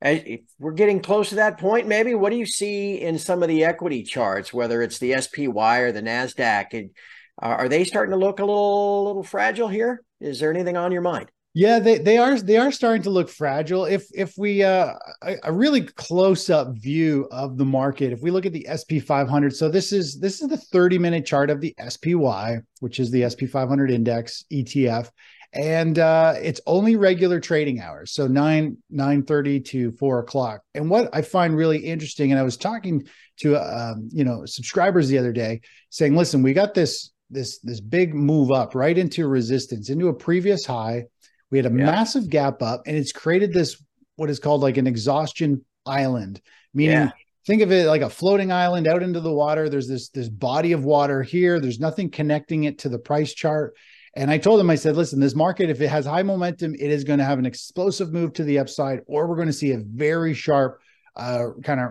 If 0.00 0.42
we're 0.58 0.72
getting 0.72 1.00
close 1.00 1.30
to 1.30 1.36
that 1.36 1.58
point, 1.58 1.88
maybe 1.88 2.14
what 2.14 2.30
do 2.30 2.36
you 2.36 2.46
see 2.46 3.00
in 3.00 3.18
some 3.18 3.42
of 3.42 3.48
the 3.48 3.64
equity 3.64 4.04
charts, 4.04 4.52
whether 4.52 4.80
it's 4.82 4.98
the 4.98 5.20
SPY 5.20 5.78
or 5.78 5.90
the 5.90 6.02
Nasdaq? 6.02 6.90
Are 7.38 7.68
they 7.68 7.84
starting 7.84 8.12
to 8.12 8.18
look 8.18 8.38
a 8.38 8.44
little, 8.44 9.06
little 9.06 9.22
fragile 9.24 9.68
here? 9.68 10.02
Is 10.20 10.38
there 10.38 10.52
anything 10.52 10.76
on 10.76 10.92
your 10.92 11.02
mind? 11.02 11.30
Yeah, 11.56 11.78
they, 11.78 11.96
they 11.96 12.18
are 12.18 12.38
they 12.38 12.58
are 12.58 12.70
starting 12.70 13.00
to 13.04 13.10
look 13.10 13.30
fragile. 13.30 13.86
If 13.86 14.08
if 14.12 14.34
we 14.36 14.62
uh 14.62 14.92
a, 15.22 15.36
a 15.44 15.50
really 15.50 15.80
close 15.80 16.50
up 16.50 16.76
view 16.76 17.26
of 17.30 17.56
the 17.56 17.64
market, 17.64 18.12
if 18.12 18.20
we 18.20 18.30
look 18.30 18.44
at 18.44 18.52
the 18.52 18.68
SP 18.68 19.00
500, 19.00 19.56
so 19.56 19.70
this 19.70 19.90
is 19.90 20.20
this 20.20 20.42
is 20.42 20.48
the 20.48 20.58
30 20.58 20.98
minute 20.98 21.24
chart 21.24 21.48
of 21.48 21.62
the 21.62 21.74
SPY, 21.88 22.58
which 22.80 23.00
is 23.00 23.10
the 23.10 23.24
SP 23.24 23.48
500 23.50 23.90
index 23.90 24.44
ETF, 24.52 25.08
and 25.54 25.98
uh, 25.98 26.34
it's 26.42 26.60
only 26.66 26.94
regular 26.94 27.40
trading 27.40 27.80
hours, 27.80 28.12
so 28.12 28.26
nine 28.26 28.76
nine 28.90 29.22
thirty 29.22 29.58
to 29.58 29.92
four 29.92 30.18
o'clock. 30.18 30.60
And 30.74 30.90
what 30.90 31.08
I 31.14 31.22
find 31.22 31.56
really 31.56 31.78
interesting, 31.78 32.32
and 32.32 32.38
I 32.38 32.44
was 32.44 32.58
talking 32.58 33.08
to 33.38 33.56
um, 33.56 34.10
you 34.12 34.24
know 34.24 34.44
subscribers 34.44 35.08
the 35.08 35.16
other 35.16 35.32
day, 35.32 35.62
saying, 35.88 36.16
listen, 36.16 36.42
we 36.42 36.52
got 36.52 36.74
this 36.74 37.12
this 37.30 37.60
this 37.60 37.80
big 37.80 38.14
move 38.14 38.52
up 38.52 38.74
right 38.74 38.96
into 38.96 39.26
resistance 39.26 39.90
into 39.90 40.08
a 40.08 40.14
previous 40.14 40.64
high 40.64 41.04
we 41.50 41.58
had 41.58 41.66
a 41.66 41.70
yeah. 41.70 41.84
massive 41.84 42.28
gap 42.28 42.62
up, 42.62 42.82
and 42.86 42.96
it's 42.96 43.12
created 43.12 43.52
this 43.52 43.82
what 44.16 44.30
is 44.30 44.38
called 44.38 44.62
like 44.62 44.76
an 44.76 44.86
exhaustion 44.86 45.64
island, 45.84 46.40
meaning 46.72 46.96
yeah. 46.96 47.10
think 47.46 47.62
of 47.62 47.70
it 47.70 47.86
like 47.86 48.02
a 48.02 48.10
floating 48.10 48.50
island 48.50 48.86
out 48.86 49.02
into 49.02 49.20
the 49.20 49.32
water. 49.32 49.68
There's 49.68 49.88
this 49.88 50.08
this 50.10 50.28
body 50.28 50.72
of 50.72 50.84
water 50.84 51.22
here. 51.22 51.60
There's 51.60 51.80
nothing 51.80 52.10
connecting 52.10 52.64
it 52.64 52.78
to 52.80 52.88
the 52.88 52.98
price 52.98 53.34
chart. 53.34 53.74
And 54.16 54.30
I 54.30 54.38
told 54.38 54.58
him, 54.58 54.70
I 54.70 54.76
said, 54.76 54.96
listen, 54.96 55.20
this 55.20 55.34
market, 55.34 55.68
if 55.68 55.82
it 55.82 55.88
has 55.88 56.06
high 56.06 56.22
momentum, 56.22 56.74
it 56.74 56.90
is 56.90 57.04
going 57.04 57.18
to 57.18 57.24
have 57.24 57.38
an 57.38 57.44
explosive 57.44 58.14
move 58.14 58.32
to 58.34 58.44
the 58.44 58.58
upside, 58.58 59.00
or 59.06 59.26
we're 59.26 59.36
going 59.36 59.46
to 59.48 59.52
see 59.52 59.72
a 59.72 59.78
very 59.78 60.32
sharp 60.32 60.80
uh, 61.16 61.48
kind 61.62 61.80
of 61.80 61.90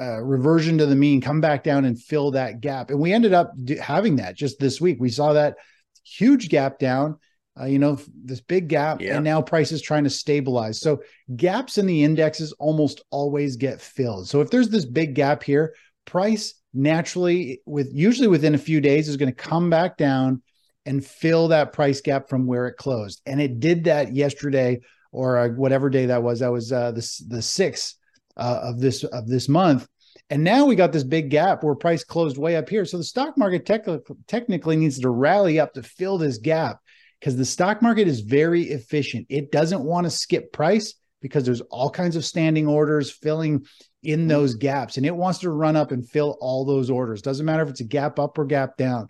uh, 0.00 0.22
reversion 0.22 0.78
to 0.78 0.86
the 0.86 0.94
mean, 0.94 1.20
come 1.20 1.42
back 1.42 1.62
down 1.62 1.84
and 1.84 2.00
fill 2.00 2.30
that 2.30 2.60
gap. 2.60 2.90
And 2.90 2.98
we 2.98 3.12
ended 3.12 3.34
up 3.34 3.52
having 3.80 4.16
that 4.16 4.34
just 4.34 4.58
this 4.58 4.80
week. 4.80 4.96
We 4.98 5.10
saw 5.10 5.34
that 5.34 5.56
huge 6.04 6.48
gap 6.48 6.78
down 6.78 7.18
uh, 7.60 7.64
you 7.64 7.78
know, 7.78 7.98
this 8.24 8.40
big 8.40 8.68
gap, 8.68 9.00
yeah. 9.00 9.16
and 9.16 9.24
now 9.24 9.42
prices 9.42 9.82
trying 9.82 10.04
to 10.04 10.10
stabilize. 10.10 10.80
So 10.80 11.02
gaps 11.36 11.78
in 11.78 11.86
the 11.86 12.04
indexes 12.04 12.52
almost 12.52 13.02
always 13.10 13.56
get 13.56 13.80
filled. 13.80 14.28
So 14.28 14.40
if 14.40 14.50
there's 14.50 14.68
this 14.68 14.84
big 14.84 15.14
gap 15.14 15.42
here, 15.42 15.74
price 16.04 16.54
naturally, 16.72 17.60
with 17.66 17.90
usually 17.92 18.28
within 18.28 18.54
a 18.54 18.58
few 18.58 18.80
days, 18.80 19.08
is 19.08 19.16
going 19.16 19.32
to 19.32 19.42
come 19.48 19.70
back 19.70 19.96
down 19.96 20.42
and 20.86 21.04
fill 21.04 21.48
that 21.48 21.72
price 21.72 22.00
gap 22.00 22.28
from 22.28 22.46
where 22.46 22.66
it 22.66 22.76
closed. 22.76 23.20
And 23.26 23.40
it 23.40 23.60
did 23.60 23.84
that 23.84 24.14
yesterday 24.14 24.80
or 25.12 25.38
uh, 25.38 25.48
whatever 25.48 25.90
day 25.90 26.06
that 26.06 26.22
was. 26.22 26.40
That 26.40 26.52
was 26.52 26.72
uh, 26.72 26.92
the 26.92 27.24
the 27.28 27.42
sixth 27.42 27.96
uh, 28.36 28.60
of 28.62 28.80
this 28.80 29.04
of 29.04 29.26
this 29.26 29.48
month. 29.48 29.86
And 30.30 30.44
now 30.44 30.66
we 30.66 30.76
got 30.76 30.92
this 30.92 31.04
big 31.04 31.30
gap 31.30 31.64
where 31.64 31.74
price 31.74 32.04
closed 32.04 32.36
way 32.36 32.56
up 32.56 32.68
here. 32.68 32.84
So 32.84 32.98
the 32.98 33.04
stock 33.04 33.38
market 33.38 33.64
tec- 33.64 33.86
technically 34.26 34.76
needs 34.76 34.98
to 35.00 35.10
rally 35.10 35.58
up 35.58 35.72
to 35.74 35.82
fill 35.82 36.18
this 36.18 36.38
gap 36.38 36.80
because 37.20 37.36
the 37.36 37.44
stock 37.44 37.82
market 37.82 38.08
is 38.08 38.20
very 38.20 38.64
efficient. 38.64 39.26
It 39.28 39.50
doesn't 39.50 39.82
want 39.82 40.06
to 40.06 40.10
skip 40.10 40.52
price 40.52 40.94
because 41.20 41.44
there's 41.44 41.60
all 41.62 41.90
kinds 41.90 42.16
of 42.16 42.24
standing 42.24 42.66
orders 42.66 43.10
filling 43.10 43.66
in 44.02 44.20
mm-hmm. 44.20 44.28
those 44.28 44.54
gaps 44.54 44.96
and 44.96 45.04
it 45.04 45.14
wants 45.14 45.40
to 45.40 45.50
run 45.50 45.76
up 45.76 45.90
and 45.90 46.08
fill 46.08 46.36
all 46.40 46.64
those 46.64 46.90
orders. 46.90 47.22
Doesn't 47.22 47.46
matter 47.46 47.62
if 47.62 47.70
it's 47.70 47.80
a 47.80 47.84
gap 47.84 48.18
up 48.18 48.38
or 48.38 48.44
gap 48.44 48.76
down. 48.76 49.08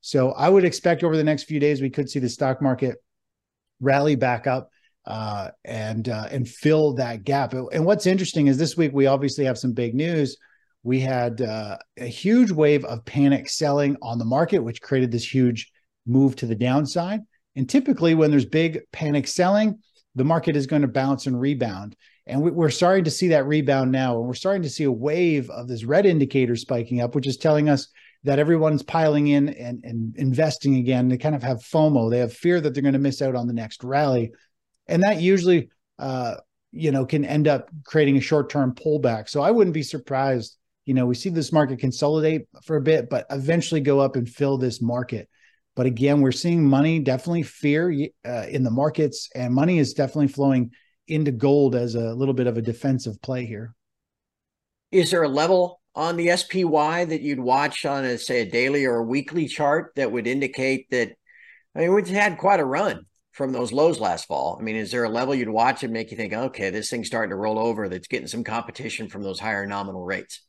So 0.00 0.30
I 0.32 0.48
would 0.48 0.64
expect 0.64 1.02
over 1.02 1.16
the 1.16 1.24
next 1.24 1.44
few 1.44 1.58
days 1.58 1.82
we 1.82 1.90
could 1.90 2.08
see 2.08 2.20
the 2.20 2.28
stock 2.28 2.62
market 2.62 2.96
rally 3.80 4.14
back 4.14 4.46
up 4.46 4.70
uh, 5.04 5.50
and 5.64 6.08
uh, 6.08 6.28
and 6.30 6.46
fill 6.46 6.94
that 6.94 7.24
gap. 7.24 7.54
And 7.54 7.84
what's 7.84 8.06
interesting 8.06 8.46
is 8.46 8.58
this 8.58 8.76
week 8.76 8.92
we 8.92 9.06
obviously 9.06 9.44
have 9.46 9.58
some 9.58 9.72
big 9.72 9.94
news. 9.94 10.36
We 10.84 11.00
had 11.00 11.40
uh, 11.40 11.78
a 11.96 12.06
huge 12.06 12.52
wave 12.52 12.84
of 12.84 13.04
panic 13.04 13.48
selling 13.48 13.96
on 14.02 14.18
the 14.18 14.24
market, 14.24 14.60
which 14.60 14.80
created 14.80 15.10
this 15.10 15.34
huge 15.34 15.72
move 16.06 16.36
to 16.36 16.46
the 16.46 16.54
downside. 16.54 17.20
And 17.58 17.68
typically, 17.68 18.14
when 18.14 18.30
there's 18.30 18.44
big 18.44 18.82
panic 18.92 19.26
selling, 19.26 19.80
the 20.14 20.22
market 20.22 20.54
is 20.54 20.68
going 20.68 20.82
to 20.82 20.88
bounce 20.88 21.26
and 21.26 21.40
rebound. 21.40 21.96
And 22.24 22.40
we're 22.40 22.70
starting 22.70 23.02
to 23.02 23.10
see 23.10 23.28
that 23.28 23.48
rebound 23.48 23.90
now. 23.90 24.16
And 24.16 24.28
we're 24.28 24.34
starting 24.34 24.62
to 24.62 24.70
see 24.70 24.84
a 24.84 24.92
wave 24.92 25.50
of 25.50 25.66
this 25.66 25.82
red 25.82 26.06
indicator 26.06 26.54
spiking 26.54 27.00
up, 27.00 27.16
which 27.16 27.26
is 27.26 27.36
telling 27.36 27.68
us 27.68 27.88
that 28.22 28.38
everyone's 28.38 28.84
piling 28.84 29.26
in 29.26 29.48
and, 29.48 29.80
and 29.82 30.14
investing 30.18 30.76
again. 30.76 31.08
They 31.08 31.18
kind 31.18 31.34
of 31.34 31.42
have 31.42 31.58
FOMO. 31.58 32.08
They 32.08 32.20
have 32.20 32.32
fear 32.32 32.60
that 32.60 32.74
they're 32.74 32.82
going 32.82 32.92
to 32.92 33.00
miss 33.00 33.20
out 33.22 33.34
on 33.34 33.48
the 33.48 33.52
next 33.52 33.82
rally. 33.82 34.30
And 34.86 35.02
that 35.02 35.20
usually, 35.20 35.68
uh, 35.98 36.36
you 36.70 36.92
know, 36.92 37.06
can 37.06 37.24
end 37.24 37.48
up 37.48 37.70
creating 37.84 38.18
a 38.18 38.20
short 38.20 38.50
term 38.50 38.72
pullback. 38.72 39.28
So 39.28 39.40
I 39.40 39.50
wouldn't 39.50 39.74
be 39.74 39.82
surprised. 39.82 40.56
You 40.84 40.94
know, 40.94 41.06
we 41.06 41.16
see 41.16 41.30
this 41.30 41.52
market 41.52 41.80
consolidate 41.80 42.42
for 42.62 42.76
a 42.76 42.82
bit, 42.82 43.10
but 43.10 43.26
eventually 43.30 43.80
go 43.80 43.98
up 43.98 44.14
and 44.14 44.28
fill 44.28 44.58
this 44.58 44.80
market. 44.80 45.28
But 45.78 45.86
again, 45.86 46.20
we're 46.22 46.32
seeing 46.32 46.68
money 46.68 46.98
definitely 46.98 47.44
fear 47.44 47.94
uh, 48.26 48.46
in 48.48 48.64
the 48.64 48.70
markets, 48.70 49.30
and 49.36 49.54
money 49.54 49.78
is 49.78 49.94
definitely 49.94 50.26
flowing 50.26 50.72
into 51.06 51.30
gold 51.30 51.76
as 51.76 51.94
a 51.94 52.14
little 52.14 52.34
bit 52.34 52.48
of 52.48 52.58
a 52.58 52.62
defensive 52.62 53.22
play 53.22 53.46
here. 53.46 53.76
Is 54.90 55.12
there 55.12 55.22
a 55.22 55.28
level 55.28 55.80
on 55.94 56.16
the 56.16 56.36
SPY 56.36 57.04
that 57.04 57.20
you'd 57.20 57.38
watch 57.38 57.86
on 57.86 58.04
a 58.04 58.18
say 58.18 58.40
a 58.40 58.50
daily 58.50 58.86
or 58.86 58.96
a 58.96 59.04
weekly 59.04 59.46
chart 59.46 59.92
that 59.94 60.10
would 60.10 60.26
indicate 60.26 60.90
that? 60.90 61.12
I 61.76 61.78
mean, 61.78 61.94
we've 61.94 62.08
had 62.08 62.38
quite 62.38 62.58
a 62.58 62.64
run 62.64 63.06
from 63.30 63.52
those 63.52 63.70
lows 63.70 64.00
last 64.00 64.26
fall. 64.26 64.56
I 64.60 64.64
mean, 64.64 64.74
is 64.74 64.90
there 64.90 65.04
a 65.04 65.08
level 65.08 65.32
you'd 65.32 65.48
watch 65.48 65.84
and 65.84 65.92
make 65.92 66.10
you 66.10 66.16
think, 66.16 66.32
okay, 66.32 66.70
this 66.70 66.90
thing's 66.90 67.06
starting 67.06 67.30
to 67.30 67.36
roll 67.36 67.56
over? 67.56 67.88
That's 67.88 68.08
getting 68.08 68.26
some 68.26 68.42
competition 68.42 69.08
from 69.08 69.22
those 69.22 69.38
higher 69.38 69.64
nominal 69.64 70.04
rates. 70.04 70.44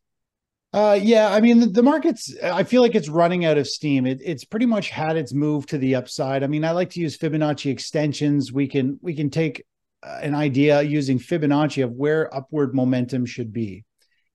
Uh, 0.71 0.99
yeah, 1.01 1.33
I 1.33 1.41
mean 1.41 1.59
the, 1.59 1.65
the, 1.65 1.83
market's. 1.83 2.35
I 2.43 2.63
feel 2.63 2.83
like 2.83 2.93
it's 2.93 3.09
running 3.09 3.43
out 3.43 3.57
of 3.57 3.67
steam. 3.67 4.05
It, 4.05 4.21
it's 4.23 4.45
pretty 4.45 4.67
much 4.67 4.89
had 4.89 5.17
its 5.17 5.33
move 5.33 5.65
to 5.67 5.79
the 5.79 5.95
upside. 5.95 6.43
I 6.43 6.47
mean, 6.47 6.63
I 6.63 6.71
like 6.71 6.91
to 6.91 6.99
use 6.99 7.17
Fibonacci 7.17 7.71
extensions. 7.71 8.53
We 8.53 8.67
can 8.67 8.99
we 9.01 9.15
can 9.15 9.31
take 9.31 9.65
uh, 10.03 10.19
an 10.21 10.35
idea 10.35 10.83
using 10.83 11.17
Fibonacci 11.17 11.83
of 11.83 11.93
where 11.93 12.33
upward 12.35 12.75
momentum 12.75 13.25
should 13.25 13.51
be. 13.51 13.83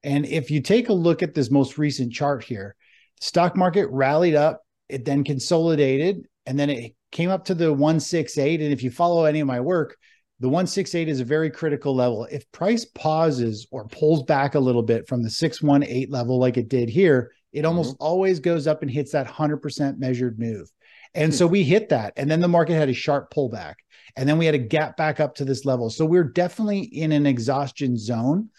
And 0.03 0.27
if 0.27 0.51
you 0.51 0.61
take 0.61 0.89
a 0.89 0.93
look 0.93 1.23
at 1.23 1.35
this 1.35 1.53
most 1.53 1.79
recent 1.79 2.13
chart 2.13 2.43
here, 2.43 2.75
stock 3.21 3.57
market 3.57 3.87
rallied 3.91 4.35
up. 4.35 4.63
It 4.89 5.05
then 5.05 5.23
consolidated, 5.23 6.27
and 6.47 6.59
then 6.59 6.69
it 6.69 6.95
came 7.13 7.31
up 7.31 7.45
to 7.45 7.55
the 7.55 7.73
one 7.73 8.01
six 8.01 8.39
eight. 8.39 8.61
And 8.61 8.73
if 8.73 8.83
you 8.83 8.91
follow 8.91 9.25
any 9.25 9.39
of 9.39 9.47
my 9.47 9.61
work, 9.61 9.97
the 10.45 10.51
168 10.51 11.09
is 11.09 11.21
a 11.21 11.25
very 11.25 11.49
critical 11.49 11.97
level. 11.97 12.27
If 12.31 12.53
price 12.53 12.85
pauses 12.85 13.67
or 13.71 13.89
pulls 13.89 14.25
back 14.25 14.55
a 14.55 14.61
little 14.61 14.83
bit 14.83 15.09
from 15.09 15.23
the 15.23 15.31
618 15.31 16.11
level, 16.11 16.39
like 16.39 16.59
it 16.59 16.69
did 16.69 16.91
here, 16.91 17.33
it 17.55 17.65
almost 17.65 17.95
mm-hmm. 17.95 18.05
always 18.05 18.41
goes 18.41 18.67
up 18.67 18.83
and 18.83 18.91
hits 18.91 19.13
that 19.13 19.27
100% 19.27 19.97
measured 19.97 20.39
move. 20.39 20.71
And 21.15 21.33
hmm. 21.33 21.37
so 21.37 21.47
we 21.47 21.63
hit 21.63 21.89
that. 21.89 22.13
And 22.19 22.31
then 22.31 22.41
the 22.41 22.49
market 22.49 22.75
had 22.75 22.91
a 22.91 22.93
sharp 22.93 23.33
pullback. 23.33 23.77
And 24.17 24.29
then 24.29 24.37
we 24.37 24.45
had 24.45 24.55
a 24.55 24.59
gap 24.59 24.99
back 24.99 25.19
up 25.19 25.37
to 25.37 25.47
this 25.47 25.65
level. 25.65 25.89
So 25.89 26.05
we're 26.05 26.25
definitely 26.25 26.81
in 26.81 27.13
an 27.13 27.25
exhaustion 27.25 27.97
zone. 27.97 28.51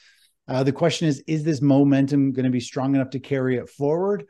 Uh, 0.47 0.63
the 0.63 0.71
question 0.71 1.07
is, 1.07 1.23
is 1.27 1.43
this 1.43 1.61
momentum 1.61 2.31
going 2.31 2.45
to 2.45 2.49
be 2.49 2.59
strong 2.59 2.95
enough 2.95 3.11
to 3.11 3.19
carry 3.19 3.57
it 3.57 3.69
forward? 3.69 4.25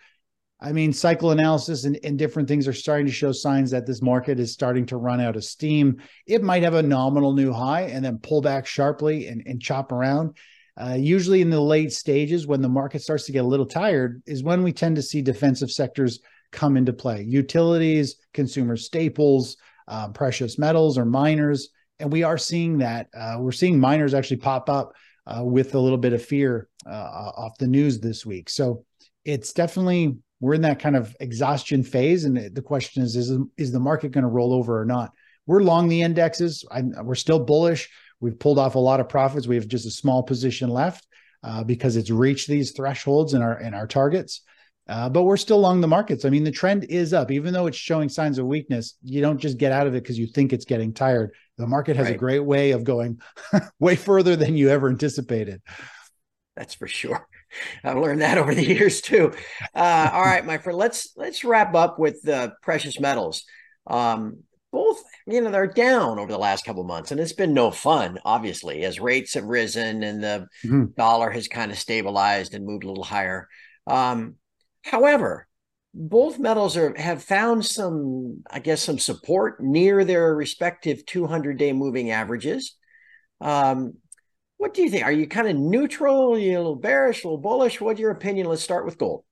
I 0.65 0.71
mean, 0.71 0.93
cycle 0.93 1.29
analysis 1.29 1.83
and, 1.83 1.99
and, 2.03 2.17
different 2.17 2.47
things 2.47 2.67
are 2.67 2.73
starting 2.73 3.05
to 3.05 3.11
show 3.11 3.31
signs 3.31 3.69
that 3.69 3.85
this 3.85 4.01
market 4.01 4.39
is 4.39 4.51
starting 4.51 4.87
to 4.87 4.97
run 4.97 5.21
out 5.21 5.35
of 5.35 5.43
steam. 5.43 6.01
It 6.25 6.41
might 6.41 6.63
have 6.63 6.73
a 6.73 6.81
nominal 6.81 7.33
new 7.33 7.53
high 7.53 7.83
and 7.83 8.03
then 8.03 8.17
pull 8.17 8.41
back 8.41 8.65
sharply 8.65 9.27
and, 9.27 9.43
and 9.45 9.61
chop 9.61 9.91
around. 9.91 10.37
Uh, 10.75 10.95
usually, 10.97 11.41
in 11.41 11.51
the 11.51 11.61
late 11.61 11.93
stages, 11.93 12.47
when 12.47 12.63
the 12.63 12.67
market 12.67 13.03
starts 13.03 13.25
to 13.25 13.31
get 13.31 13.45
a 13.45 13.47
little 13.47 13.67
tired, 13.67 14.23
is 14.25 14.43
when 14.43 14.63
we 14.63 14.73
tend 14.73 14.95
to 14.95 15.03
see 15.03 15.21
defensive 15.21 15.69
sectors 15.69 16.19
come 16.51 16.77
into 16.77 16.93
play 16.93 17.21
utilities, 17.21 18.15
consumer 18.33 18.75
staples, 18.75 19.57
uh, 19.87 20.09
precious 20.09 20.57
metals, 20.57 20.97
or 20.97 21.05
miners. 21.05 21.69
And 21.99 22.11
we 22.11 22.23
are 22.23 22.39
seeing 22.39 22.79
that. 22.79 23.07
Uh, 23.15 23.37
we're 23.39 23.51
seeing 23.51 23.79
miners 23.79 24.15
actually 24.15 24.37
pop 24.37 24.67
up 24.67 24.93
uh, 25.27 25.43
with 25.43 25.75
a 25.75 25.79
little 25.79 25.99
bit 25.99 26.13
of 26.13 26.25
fear 26.25 26.67
uh, 26.87 26.89
off 27.37 27.59
the 27.59 27.67
news 27.67 27.99
this 27.99 28.25
week. 28.25 28.49
So 28.49 28.83
it's 29.23 29.53
definitely 29.53 30.17
we're 30.45 30.53
in 30.53 30.61
that 30.61 30.79
kind 30.79 30.95
of 30.95 31.15
exhaustion 31.19 31.81
phase, 31.81 32.23
and 32.23 32.53
the 32.53 32.61
question 32.61 33.01
is: 33.01 33.15
is 33.15 33.35
is 33.57 33.71
the 33.71 33.79
market 33.79 34.11
going 34.11 34.23
to 34.23 34.29
roll 34.29 34.53
over 34.53 34.79
or 34.79 34.85
not? 34.85 35.11
We're 35.47 35.63
long 35.63 35.89
the 35.89 36.03
indexes. 36.03 36.63
I'm, 36.69 36.93
we're 37.03 37.15
still 37.15 37.39
bullish. 37.39 37.89
We've 38.19 38.37
pulled 38.37 38.59
off 38.59 38.75
a 38.75 38.79
lot 38.79 38.99
of 38.99 39.09
profits. 39.09 39.47
We 39.47 39.55
have 39.55 39.67
just 39.67 39.87
a 39.87 39.91
small 39.91 40.21
position 40.21 40.69
left 40.69 41.07
uh, 41.43 41.63
because 41.63 41.95
it's 41.95 42.11
reached 42.11 42.47
these 42.47 42.73
thresholds 42.73 43.33
in 43.33 43.41
our 43.41 43.59
in 43.59 43.73
our 43.73 43.87
targets. 43.87 44.41
Uh, 44.87 45.09
but 45.09 45.23
we're 45.23 45.35
still 45.35 45.59
long 45.59 45.81
the 45.81 45.87
markets. 45.87 46.25
I 46.25 46.29
mean, 46.29 46.43
the 46.43 46.51
trend 46.51 46.83
is 46.83 47.11
up, 47.11 47.31
even 47.31 47.51
though 47.51 47.65
it's 47.65 47.75
showing 47.75 48.07
signs 48.07 48.37
of 48.37 48.45
weakness. 48.45 48.95
You 49.01 49.21
don't 49.21 49.39
just 49.39 49.57
get 49.57 49.71
out 49.71 49.87
of 49.87 49.95
it 49.95 50.03
because 50.03 50.19
you 50.19 50.27
think 50.27 50.53
it's 50.53 50.65
getting 50.65 50.93
tired. 50.93 51.31
The 51.57 51.65
market 51.65 51.95
has 51.95 52.05
right. 52.05 52.15
a 52.15 52.19
great 52.19 52.41
way 52.41 52.69
of 52.69 52.83
going 52.83 53.19
way 53.79 53.95
further 53.95 54.35
than 54.35 54.55
you 54.55 54.69
ever 54.69 54.89
anticipated. 54.89 55.63
That's 56.55 56.75
for 56.75 56.87
sure. 56.87 57.27
I've 57.83 57.97
learned 57.97 58.21
that 58.21 58.37
over 58.37 58.53
the 58.53 58.65
years 58.65 59.01
too. 59.01 59.33
Uh, 59.73 60.09
all 60.13 60.21
right, 60.21 60.45
my 60.45 60.57
friend, 60.57 60.77
let's 60.77 61.11
let's 61.17 61.43
wrap 61.43 61.75
up 61.75 61.99
with 61.99 62.21
the 62.21 62.53
precious 62.61 62.97
metals. 62.97 63.43
Um, 63.87 64.43
both, 64.71 65.01
you 65.27 65.41
know, 65.41 65.51
they're 65.51 65.67
down 65.67 66.17
over 66.17 66.31
the 66.31 66.37
last 66.37 66.65
couple 66.65 66.83
months, 66.83 67.11
and 67.11 67.19
it's 67.19 67.33
been 67.33 67.53
no 67.53 67.71
fun, 67.71 68.19
obviously, 68.25 68.83
as 68.83 68.99
rates 68.99 69.33
have 69.33 69.45
risen 69.45 70.03
and 70.03 70.23
the 70.23 70.47
mm-hmm. 70.63 70.85
dollar 70.97 71.29
has 71.29 71.47
kind 71.47 71.71
of 71.71 71.77
stabilized 71.77 72.53
and 72.53 72.65
moved 72.65 72.83
a 72.83 72.87
little 72.87 73.03
higher. 73.03 73.47
Um, 73.87 74.35
however, 74.83 75.47
both 75.93 76.39
metals 76.39 76.75
are 76.75 76.93
have 76.97 77.23
found 77.23 77.65
some, 77.65 78.43
I 78.51 78.59
guess, 78.59 78.81
some 78.81 78.99
support 78.99 79.61
near 79.63 80.03
their 80.03 80.35
respective 80.35 81.05
200 81.05 81.57
day 81.57 81.71
moving 81.71 82.11
averages. 82.11 82.75
Um, 83.39 83.93
what 84.57 84.73
do 84.73 84.81
you 84.81 84.89
think? 84.89 85.03
Are 85.03 85.11
you 85.11 85.27
kind 85.27 85.47
of 85.47 85.55
neutral? 85.55 86.33
Are 86.33 86.37
you 86.37 86.55
a 86.55 86.57
little 86.57 86.75
bearish, 86.75 87.23
a 87.23 87.27
little 87.27 87.37
bullish? 87.37 87.81
What's 87.81 87.99
your 87.99 88.11
opinion? 88.11 88.47
Let's 88.47 88.61
start 88.61 88.85
with 88.85 88.97
gold. 88.97 89.23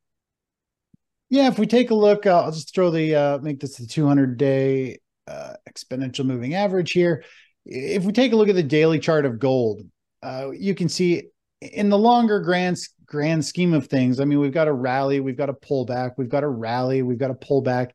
Yeah, 1.30 1.48
if 1.48 1.58
we 1.58 1.66
take 1.66 1.90
a 1.90 1.96
look, 1.96 2.26
uh, 2.26 2.44
I'll 2.44 2.52
just 2.52 2.76
throw 2.76 2.92
the 2.92 3.16
uh, 3.16 3.38
make 3.40 3.60
this 3.60 3.78
the 3.78 3.88
200 3.88 4.38
day 4.38 5.00
uh, 5.28 5.54
exponential 5.68 6.26
moving 6.26 6.54
average 6.54 6.92
here. 6.92 7.24
If 7.66 8.04
we 8.04 8.12
take 8.12 8.34
a 8.34 8.36
look 8.36 8.50
at 8.50 8.56
the 8.56 8.64
daily 8.64 9.00
chart 9.00 9.26
of 9.26 9.40
gold, 9.40 9.82
uh, 10.22 10.52
you 10.52 10.76
can 10.76 10.90
see 10.90 11.30
in 11.62 11.90
the 11.90 11.98
longer 11.98 12.40
grand 12.42 12.78
grand 13.06 13.44
scheme 13.46 13.74
of 13.74 13.88
things. 13.88 14.20
I 14.20 14.26
mean, 14.26 14.40
we've 14.40 14.54
got 14.54 14.68
a 14.68 14.74
rally, 14.74 15.20
we've 15.20 15.38
got 15.38 15.50
a 15.50 15.54
pullback, 15.54 16.12
we've 16.18 16.30
got 16.30 16.44
a 16.44 16.48
rally, 16.48 17.02
we've 17.02 17.18
got 17.18 17.32
a 17.32 17.36
pullback. 17.36 17.92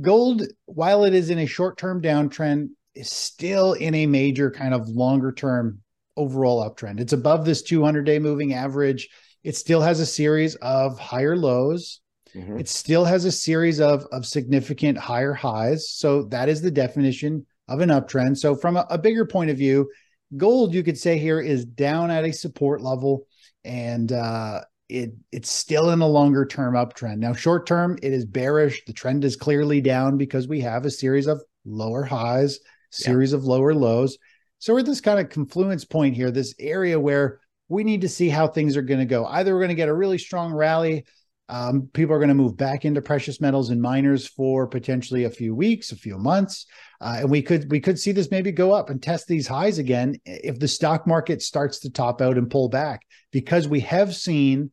Gold, 0.00 0.42
while 0.64 1.04
it 1.04 1.12
is 1.12 1.28
in 1.28 1.38
a 1.38 1.46
short 1.46 1.76
term 1.76 2.00
downtrend, 2.00 2.70
is 2.94 3.10
still 3.10 3.74
in 3.74 3.94
a 3.94 4.06
major 4.06 4.50
kind 4.50 4.72
of 4.72 4.88
longer 4.88 5.32
term 5.32 5.81
overall 6.16 6.68
uptrend. 6.68 7.00
It's 7.00 7.12
above 7.12 7.44
this 7.44 7.62
200 7.62 8.04
day 8.04 8.18
moving 8.18 8.54
average. 8.54 9.08
It 9.44 9.56
still 9.56 9.80
has 9.80 10.00
a 10.00 10.06
series 10.06 10.54
of 10.56 10.98
higher 10.98 11.36
lows. 11.36 12.00
Mm-hmm. 12.34 12.60
It 12.60 12.68
still 12.68 13.04
has 13.04 13.24
a 13.24 13.32
series 13.32 13.80
of, 13.80 14.06
of 14.12 14.26
significant 14.26 14.98
higher 14.98 15.34
highs. 15.34 15.90
So 15.90 16.24
that 16.24 16.48
is 16.48 16.62
the 16.62 16.70
definition 16.70 17.46
of 17.68 17.80
an 17.80 17.90
uptrend. 17.90 18.38
So, 18.38 18.54
from 18.54 18.76
a, 18.76 18.86
a 18.90 18.98
bigger 18.98 19.26
point 19.26 19.50
of 19.50 19.58
view, 19.58 19.90
gold, 20.36 20.74
you 20.74 20.82
could 20.82 20.98
say 20.98 21.18
here, 21.18 21.40
is 21.40 21.64
down 21.64 22.10
at 22.10 22.24
a 22.24 22.32
support 22.32 22.80
level 22.80 23.26
and 23.64 24.12
uh, 24.12 24.60
it 24.88 25.12
it's 25.30 25.50
still 25.50 25.90
in 25.90 26.00
a 26.00 26.06
longer 26.06 26.44
term 26.44 26.74
uptrend. 26.74 27.18
Now, 27.18 27.32
short 27.32 27.66
term, 27.66 27.98
it 28.02 28.12
is 28.12 28.24
bearish. 28.24 28.82
The 28.86 28.92
trend 28.92 29.24
is 29.24 29.36
clearly 29.36 29.80
down 29.80 30.18
because 30.18 30.48
we 30.48 30.60
have 30.60 30.84
a 30.84 30.90
series 30.90 31.26
of 31.26 31.42
lower 31.64 32.02
highs, 32.02 32.58
series 32.90 33.32
yeah. 33.32 33.38
of 33.38 33.44
lower 33.44 33.74
lows. 33.74 34.18
So 34.62 34.72
we're 34.72 34.78
at 34.78 34.86
this 34.86 35.00
kind 35.00 35.18
of 35.18 35.28
confluence 35.28 35.84
point 35.84 36.14
here, 36.14 36.30
this 36.30 36.54
area 36.60 37.00
where 37.00 37.40
we 37.68 37.82
need 37.82 38.02
to 38.02 38.08
see 38.08 38.28
how 38.28 38.46
things 38.46 38.76
are 38.76 38.82
going 38.82 39.00
to 39.00 39.06
go. 39.06 39.26
Either 39.26 39.52
we're 39.52 39.58
going 39.58 39.70
to 39.70 39.74
get 39.74 39.88
a 39.88 39.94
really 39.94 40.18
strong 40.18 40.52
rally 40.52 41.04
Um, 41.48 41.90
people 41.92 42.14
are 42.14 42.20
going 42.20 42.28
to 42.28 42.34
move 42.34 42.56
back 42.56 42.84
into 42.84 43.02
precious 43.02 43.40
metals 43.40 43.70
and 43.70 43.82
miners 43.82 44.28
for 44.28 44.68
potentially 44.68 45.24
a 45.24 45.30
few 45.30 45.52
weeks, 45.54 45.90
a 45.90 45.96
few 45.96 46.16
months, 46.16 46.66
uh, 47.00 47.16
and 47.18 47.30
we 47.30 47.42
could 47.42 47.70
we 47.72 47.80
could 47.80 47.98
see 47.98 48.12
this 48.12 48.30
maybe 48.30 48.52
go 48.52 48.72
up 48.72 48.88
and 48.88 49.02
test 49.02 49.26
these 49.26 49.48
highs 49.48 49.78
again 49.78 50.14
if 50.24 50.60
the 50.60 50.68
stock 50.68 51.06
market 51.06 51.42
starts 51.42 51.80
to 51.80 51.90
top 51.90 52.20
out 52.20 52.38
and 52.38 52.48
pull 52.50 52.68
back 52.68 53.02
because 53.32 53.66
we 53.66 53.80
have 53.80 54.14
seen 54.14 54.70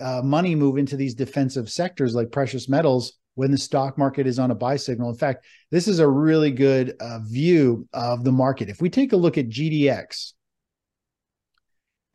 uh, 0.00 0.22
money 0.24 0.54
move 0.54 0.78
into 0.78 0.96
these 0.96 1.14
defensive 1.14 1.68
sectors 1.68 2.14
like 2.14 2.32
precious 2.32 2.68
metals 2.68 3.12
when 3.36 3.52
the 3.52 3.58
stock 3.58 3.96
market 3.96 4.26
is 4.26 4.38
on 4.38 4.50
a 4.50 4.54
buy 4.54 4.76
signal. 4.76 5.08
In 5.08 5.16
fact, 5.16 5.46
this 5.70 5.86
is 5.86 6.00
a 6.00 6.08
really 6.08 6.50
good 6.50 6.96
uh, 7.00 7.20
view 7.22 7.88
of 7.92 8.24
the 8.24 8.32
market. 8.32 8.68
If 8.68 8.82
we 8.82 8.90
take 8.90 9.12
a 9.12 9.16
look 9.16 9.38
at 9.38 9.48
GDX, 9.48 10.32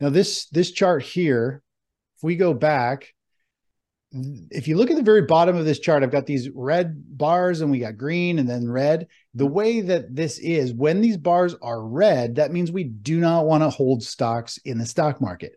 now 0.00 0.10
this 0.10 0.46
this 0.50 0.70
chart 0.70 1.02
here, 1.02 1.62
if 2.16 2.22
we 2.22 2.36
go 2.36 2.52
back 2.52 3.14
if 4.50 4.68
you 4.68 4.76
look 4.76 4.90
at 4.90 4.96
the 4.96 5.02
very 5.02 5.22
bottom 5.22 5.56
of 5.56 5.64
this 5.64 5.78
chart, 5.78 6.02
I've 6.02 6.10
got 6.10 6.26
these 6.26 6.50
red 6.54 7.16
bars 7.16 7.60
and 7.60 7.70
we 7.70 7.78
got 7.78 7.96
green 7.96 8.38
and 8.38 8.48
then 8.48 8.70
red. 8.70 9.08
The 9.34 9.46
way 9.46 9.80
that 9.80 10.14
this 10.14 10.38
is, 10.38 10.72
when 10.72 11.00
these 11.00 11.16
bars 11.16 11.54
are 11.62 11.82
red, 11.82 12.34
that 12.34 12.52
means 12.52 12.70
we 12.70 12.84
do 12.84 13.18
not 13.18 13.46
want 13.46 13.62
to 13.62 13.70
hold 13.70 14.02
stocks 14.02 14.58
in 14.58 14.78
the 14.78 14.84
stock 14.84 15.20
market. 15.20 15.52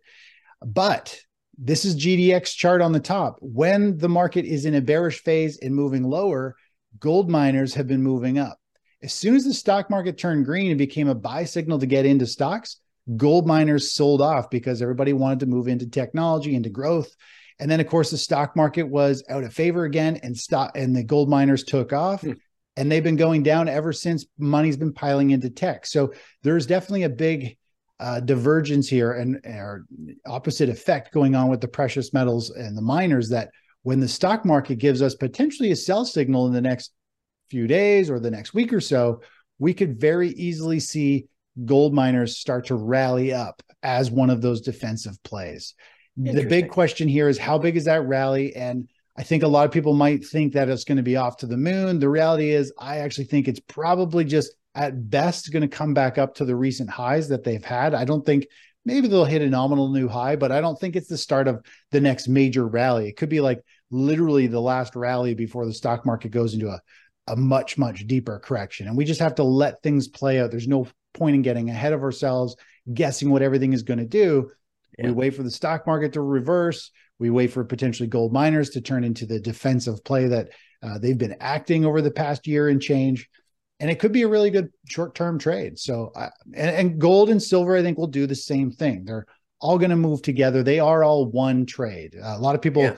But 0.66 1.20
this 1.58 1.86
is 1.86 1.96
GDX 1.96 2.56
chart 2.56 2.82
on 2.82 2.92
the 2.92 3.00
top. 3.00 3.38
When 3.42 3.98
the 3.98 4.10
market 4.10 4.46
is 4.46 4.66
in 4.66 4.76
a 4.76 4.82
bearish 4.82 5.24
phase 5.24 5.58
and 5.60 5.74
moving 5.74 6.04
lower, 6.04 6.56
gold 7.00 7.30
miners 7.30 7.74
have 7.76 7.88
been 7.88 8.04
moving 8.04 8.38
up. 8.38 8.58
As 9.02 9.14
soon 9.14 9.36
as 9.36 9.46
the 9.46 9.54
stock 9.54 9.90
market 9.90 10.18
turned 10.18 10.46
green 10.46 10.72
and 10.72 10.78
became 10.78 11.08
a 11.08 11.16
buy 11.16 11.46
signal 11.46 11.80
to 11.80 11.86
get 11.86 12.06
into 12.06 12.26
stocks, 12.26 12.78
gold 13.16 13.46
miners 13.46 13.92
sold 13.92 14.22
off 14.22 14.50
because 14.50 14.82
everybody 14.82 15.14
wanted 15.14 15.42
to 15.42 15.46
move 15.46 15.68
into 15.68 15.88
technology, 15.88 16.56
into 16.56 16.70
growth 16.70 17.16
and 17.60 17.72
then, 17.72 17.80
of 17.80 17.88
course, 17.88 18.12
the 18.12 18.18
stock 18.18 18.56
market 18.56 18.84
was 18.84 19.24
out 19.30 19.44
of 19.44 19.54
favor 19.54 19.86
again, 19.86 20.20
and 20.24 20.38
stock 20.38 20.72
and 20.76 20.96
the 20.96 21.04
gold 21.04 21.30
miners 21.30 21.64
took 21.64 21.94
off. 21.94 22.22
Hmm. 22.22 22.34
And 22.78 22.92
they've 22.92 23.04
been 23.04 23.16
going 23.16 23.44
down 23.44 23.70
ever 23.70 23.94
since 23.94 24.26
money's 24.38 24.76
been 24.76 24.92
piling 24.92 25.30
into 25.30 25.50
tech. 25.50 25.86
So 25.86 26.12
there's 26.44 26.66
definitely 26.66 27.04
a 27.04 27.10
big 27.10 27.58
uh, 28.00 28.20
divergence 28.20 28.88
here 28.88 29.14
and 29.14 29.40
or 29.46 29.86
opposite 30.26 30.70
effect 30.70 31.14
going 31.14 31.36
on 31.36 31.50
with 31.50 31.62
the 31.62 31.68
precious 31.68 32.14
metals 32.14 32.50
and 32.50 32.78
the 32.78 32.82
miners 32.82 33.30
that 33.30 33.50
when 33.84 34.00
the 34.00 34.08
stock 34.08 34.46
market 34.46 34.76
gives 34.76 35.02
us 35.02 35.16
potentially 35.16 35.72
a 35.72 35.76
sell 35.76 36.04
signal 36.04 36.48
in 36.48 36.54
the 36.54 36.62
next 36.62 36.92
few 37.50 37.68
days 37.68 38.10
or 38.10 38.20
the 38.20 38.32
next 38.32 38.54
week 38.54 38.74
or 38.74 38.82
so, 38.82 39.22
we 39.60 39.74
could 39.74 40.00
very 40.00 40.30
easily 40.30 40.80
see 40.80 41.28
gold 41.64 41.94
miners 41.94 42.38
start 42.38 42.66
to 42.66 42.76
rally 42.76 43.32
up 43.32 43.62
as 43.84 44.12
one 44.12 44.30
of 44.30 44.42
those 44.42 44.62
defensive 44.62 45.22
plays 45.24 45.76
the 46.18 46.46
big 46.46 46.70
question 46.70 47.08
here 47.08 47.28
is 47.28 47.38
how 47.38 47.58
big 47.58 47.76
is 47.76 47.86
that 47.86 48.06
rally? 48.06 48.56
And 48.56 48.88
I 49.18 49.24
think 49.24 49.44
a 49.44 49.48
lot 49.48 49.66
of 49.66 49.72
people 49.72 49.94
might 49.94 50.26
think 50.26 50.54
that 50.54 50.70
it's 50.70 50.84
going 50.84 50.98
to 50.98 51.04
be 51.04 51.18
off 51.18 51.38
to 51.38 51.48
the 51.48 51.58
moon. 51.58 52.00
The 52.00 52.10
reality 52.10 52.52
is, 52.52 52.74
I 52.78 52.98
actually 52.98 53.26
think 53.26 53.48
it's 53.48 53.60
probably 53.60 54.24
just 54.24 54.54
at 54.76 55.10
best 55.10 55.52
going 55.52 55.62
to 55.62 55.68
come 55.68 55.94
back 55.94 56.18
up 56.18 56.36
to 56.36 56.46
the 56.46 56.56
recent 56.56 56.90
highs 56.90 57.30
that 57.30 57.44
they've 57.44 57.64
had. 57.64 57.94
I 57.94 58.06
don't 58.06 58.26
think 58.26 58.48
maybe 58.84 59.08
they'll 59.08 59.26
hit 59.26 59.42
a 59.42 59.50
nominal 59.50 59.90
new 59.90 60.08
high, 60.08 60.36
but 60.36 60.52
I 60.52 60.62
don't 60.62 60.80
think 60.80 60.96
it's 60.96 61.08
the 61.08 61.18
start 61.18 61.48
of 61.48 61.66
the 61.92 62.02
next 62.02 62.28
major 62.28 62.68
rally. 62.68 63.08
It 63.08 63.18
could 63.18 63.30
be 63.30 63.42
like 63.42 63.64
literally 63.90 64.48
the 64.48 64.62
last 64.62 64.96
rally 64.96 65.34
before 65.34 65.66
the 65.66 65.74
stock 65.74 66.06
market 66.06 66.30
goes 66.30 66.54
into 66.54 66.70
a, 66.70 66.82
a 67.28 67.36
much, 67.36 67.78
much 67.78 68.06
deeper 68.06 68.38
correction. 68.40 68.88
And 68.88 68.98
we 68.98 69.06
just 69.06 69.22
have 69.22 69.36
to 69.36 69.44
let 69.44 69.82
things 69.82 70.08
play 70.08 70.40
out. 70.40 70.52
There's 70.52 70.68
no 70.68 70.88
point 71.14 71.36
in 71.36 71.42
getting 71.42 71.70
ahead 71.70 71.94
of 71.94 72.04
ourselves, 72.04 72.56
guessing 72.94 73.30
what 73.30 73.42
everything 73.42 73.74
is 73.74 73.84
going 73.84 74.00
to 74.00 74.06
do. 74.06 74.52
Yeah. 75.00 75.08
We 75.08 75.14
wait 75.14 75.36
for 75.36 75.44
the 75.44 75.52
stock 75.52 75.88
market 75.88 76.14
to 76.14 76.22
reverse. 76.22 76.92
We 77.18 77.30
wait 77.30 77.52
for 77.52 77.64
potentially 77.64 78.08
gold 78.08 78.34
miners 78.34 78.72
to 78.72 78.82
turn 78.82 79.04
into 79.04 79.26
the 79.26 79.40
defensive 79.40 80.04
play 80.04 80.28
that 80.28 80.50
uh, 80.84 80.98
they've 81.00 81.18
been 81.18 81.38
acting 81.40 81.86
over 81.86 82.02
the 82.02 82.12
past 82.12 82.46
year 82.46 82.68
and 82.68 82.82
change. 82.82 83.30
And 83.80 83.90
it 83.90 84.00
could 84.00 84.12
be 84.12 84.22
a 84.22 84.28
really 84.28 84.50
good 84.50 84.70
short 84.88 85.16
term 85.16 85.38
trade. 85.38 85.78
So, 85.78 86.12
uh, 86.16 86.30
and, 86.54 86.76
and 86.76 87.00
gold 87.00 87.30
and 87.30 87.42
silver, 87.42 87.76
I 87.76 87.82
think, 87.82 87.98
will 87.98 88.08
do 88.08 88.26
the 88.26 88.36
same 88.36 88.72
thing. 88.72 89.04
They're 89.04 89.26
all 89.60 89.78
going 89.78 89.90
to 89.90 89.96
move 89.96 90.22
together. 90.22 90.64
They 90.64 90.80
are 90.80 91.04
all 91.04 91.26
one 91.26 91.66
trade. 91.66 92.16
Uh, 92.16 92.36
a 92.38 92.40
lot 92.40 92.56
of 92.56 92.62
people, 92.62 92.84
yeah. 92.84 92.98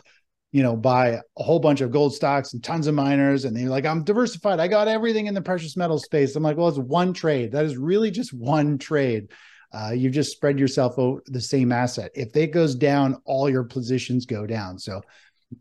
you 0.51 0.61
know, 0.61 0.75
buy 0.75 1.19
a 1.37 1.43
whole 1.43 1.59
bunch 1.59 1.81
of 1.81 1.91
gold 1.91 2.13
stocks 2.13 2.53
and 2.53 2.63
tons 2.63 2.87
of 2.87 2.93
miners, 2.93 3.45
and 3.45 3.55
they're 3.55 3.69
like, 3.69 3.85
I'm 3.85 4.03
diversified. 4.03 4.59
I 4.59 4.67
got 4.67 4.87
everything 4.87 5.25
in 5.25 5.33
the 5.33 5.41
precious 5.41 5.75
metal 5.75 5.97
space. 5.97 6.35
I'm 6.35 6.43
like, 6.43 6.57
well, 6.57 6.67
it's 6.67 6.77
one 6.77 7.13
trade. 7.13 7.53
That 7.53 7.65
is 7.65 7.75
really 7.77 8.11
just 8.11 8.33
one 8.33 8.77
trade 8.77 9.29
uh, 9.73 9.91
you've 9.91 10.13
just 10.13 10.31
spread 10.31 10.59
yourself 10.59 10.97
over 10.97 11.21
the 11.25 11.41
same 11.41 11.71
asset. 11.71 12.11
If 12.15 12.35
it 12.35 12.47
goes 12.47 12.75
down, 12.75 13.21
all 13.25 13.49
your 13.49 13.63
positions 13.63 14.25
go 14.25 14.45
down. 14.45 14.79
So 14.79 15.01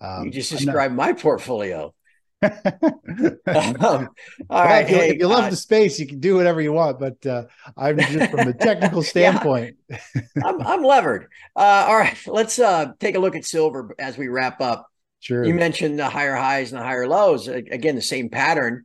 um, 0.01 0.27
you 0.27 0.31
just 0.31 0.51
described 0.51 0.95
not... 0.95 1.07
my 1.07 1.13
portfolio. 1.13 1.93
um, 2.43 4.09
all 4.51 4.65
right, 4.65 4.85
if 4.85 4.91
you, 4.91 4.97
hey, 4.97 5.09
if 5.11 5.19
you 5.19 5.27
love 5.27 5.45
uh, 5.45 5.51
the 5.51 5.57
space, 5.57 5.99
you 5.99 6.07
can 6.07 6.21
do 6.21 6.37
whatever 6.37 6.61
you 6.61 6.73
want. 6.73 6.99
But 6.99 7.25
uh, 7.27 7.45
I'm 7.77 7.99
just 7.99 8.31
from 8.31 8.49
a 8.49 8.53
technical 8.53 9.03
standpoint. 9.03 9.77
yeah, 9.89 9.99
I'm, 10.45 10.61
I'm 10.61 10.83
levered. 10.83 11.29
Uh, 11.55 11.87
all 11.89 11.97
right, 11.97 12.17
let's 12.27 12.59
uh, 12.59 12.93
take 13.01 13.15
a 13.15 13.19
look 13.19 13.37
at 13.37 13.45
silver 13.45 13.95
as 13.99 14.19
we 14.19 14.29
wrap 14.29 14.61
up. 14.61 14.87
Sure. 15.21 15.45
You 15.45 15.55
mentioned 15.55 15.99
the 15.99 16.11
higher 16.11 16.35
highs 16.35 16.73
and 16.73 16.81
the 16.81 16.85
higher 16.85 17.09
lows. 17.09 17.49
Again, 17.49 17.97
the 17.97 18.03
same 18.03 18.29
pattern. 18.29 18.85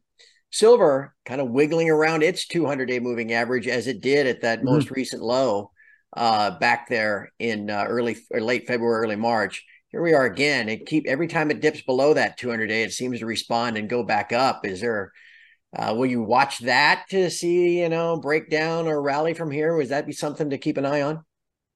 Silver 0.50 1.14
kind 1.26 1.42
of 1.42 1.50
wiggling 1.50 1.90
around 1.90 2.24
its 2.24 2.48
200 2.48 2.86
day 2.86 3.00
moving 3.00 3.34
average 3.34 3.68
as 3.68 3.88
it 3.88 4.02
did 4.02 4.28
at 4.28 4.42
that 4.42 4.60
mm-hmm. 4.60 4.68
most 4.68 4.92
recent 4.92 5.22
low 5.22 5.72
uh, 6.16 6.58
back 6.60 6.90
there 6.90 7.32
in 7.40 7.70
uh, 7.70 7.86
early 7.88 8.18
or 8.32 8.42
late 8.42 8.66
February, 8.66 9.06
early 9.06 9.16
March. 9.18 9.66
Here 9.91 10.01
we 10.01 10.13
are 10.13 10.25
again. 10.25 10.69
It 10.69 10.86
keep 10.86 11.08
every 11.08 11.27
time 11.27 11.51
it 11.51 11.62
dips 11.62 11.82
below 11.82 12.13
that 12.13 12.38
200 12.38 12.67
day, 12.67 12.84
it 12.84 12.93
seems 12.93 13.19
to 13.19 13.25
respond 13.25 13.77
and 13.77 13.89
go 13.89 14.04
back 14.04 14.32
up. 14.32 14.65
Is 14.65 14.82
there? 14.82 15.12
Uh, 15.73 15.93
will 15.97 16.06
you 16.06 16.21
watch 16.21 16.60
that 16.60 17.06
to 17.10 17.30
see 17.30 17.82
you 17.82 17.89
know 17.89 18.17
break 18.17 18.49
down 18.49 18.88
or 18.88 19.01
rally 19.01 19.34
from 19.34 19.51
here? 19.51 19.75
Would 19.75 19.89
that 19.89 20.06
be 20.06 20.13
something 20.13 20.49
to 20.49 20.58
keep 20.58 20.77
an 20.77 20.86
eye 20.86 21.01
on? 21.01 21.23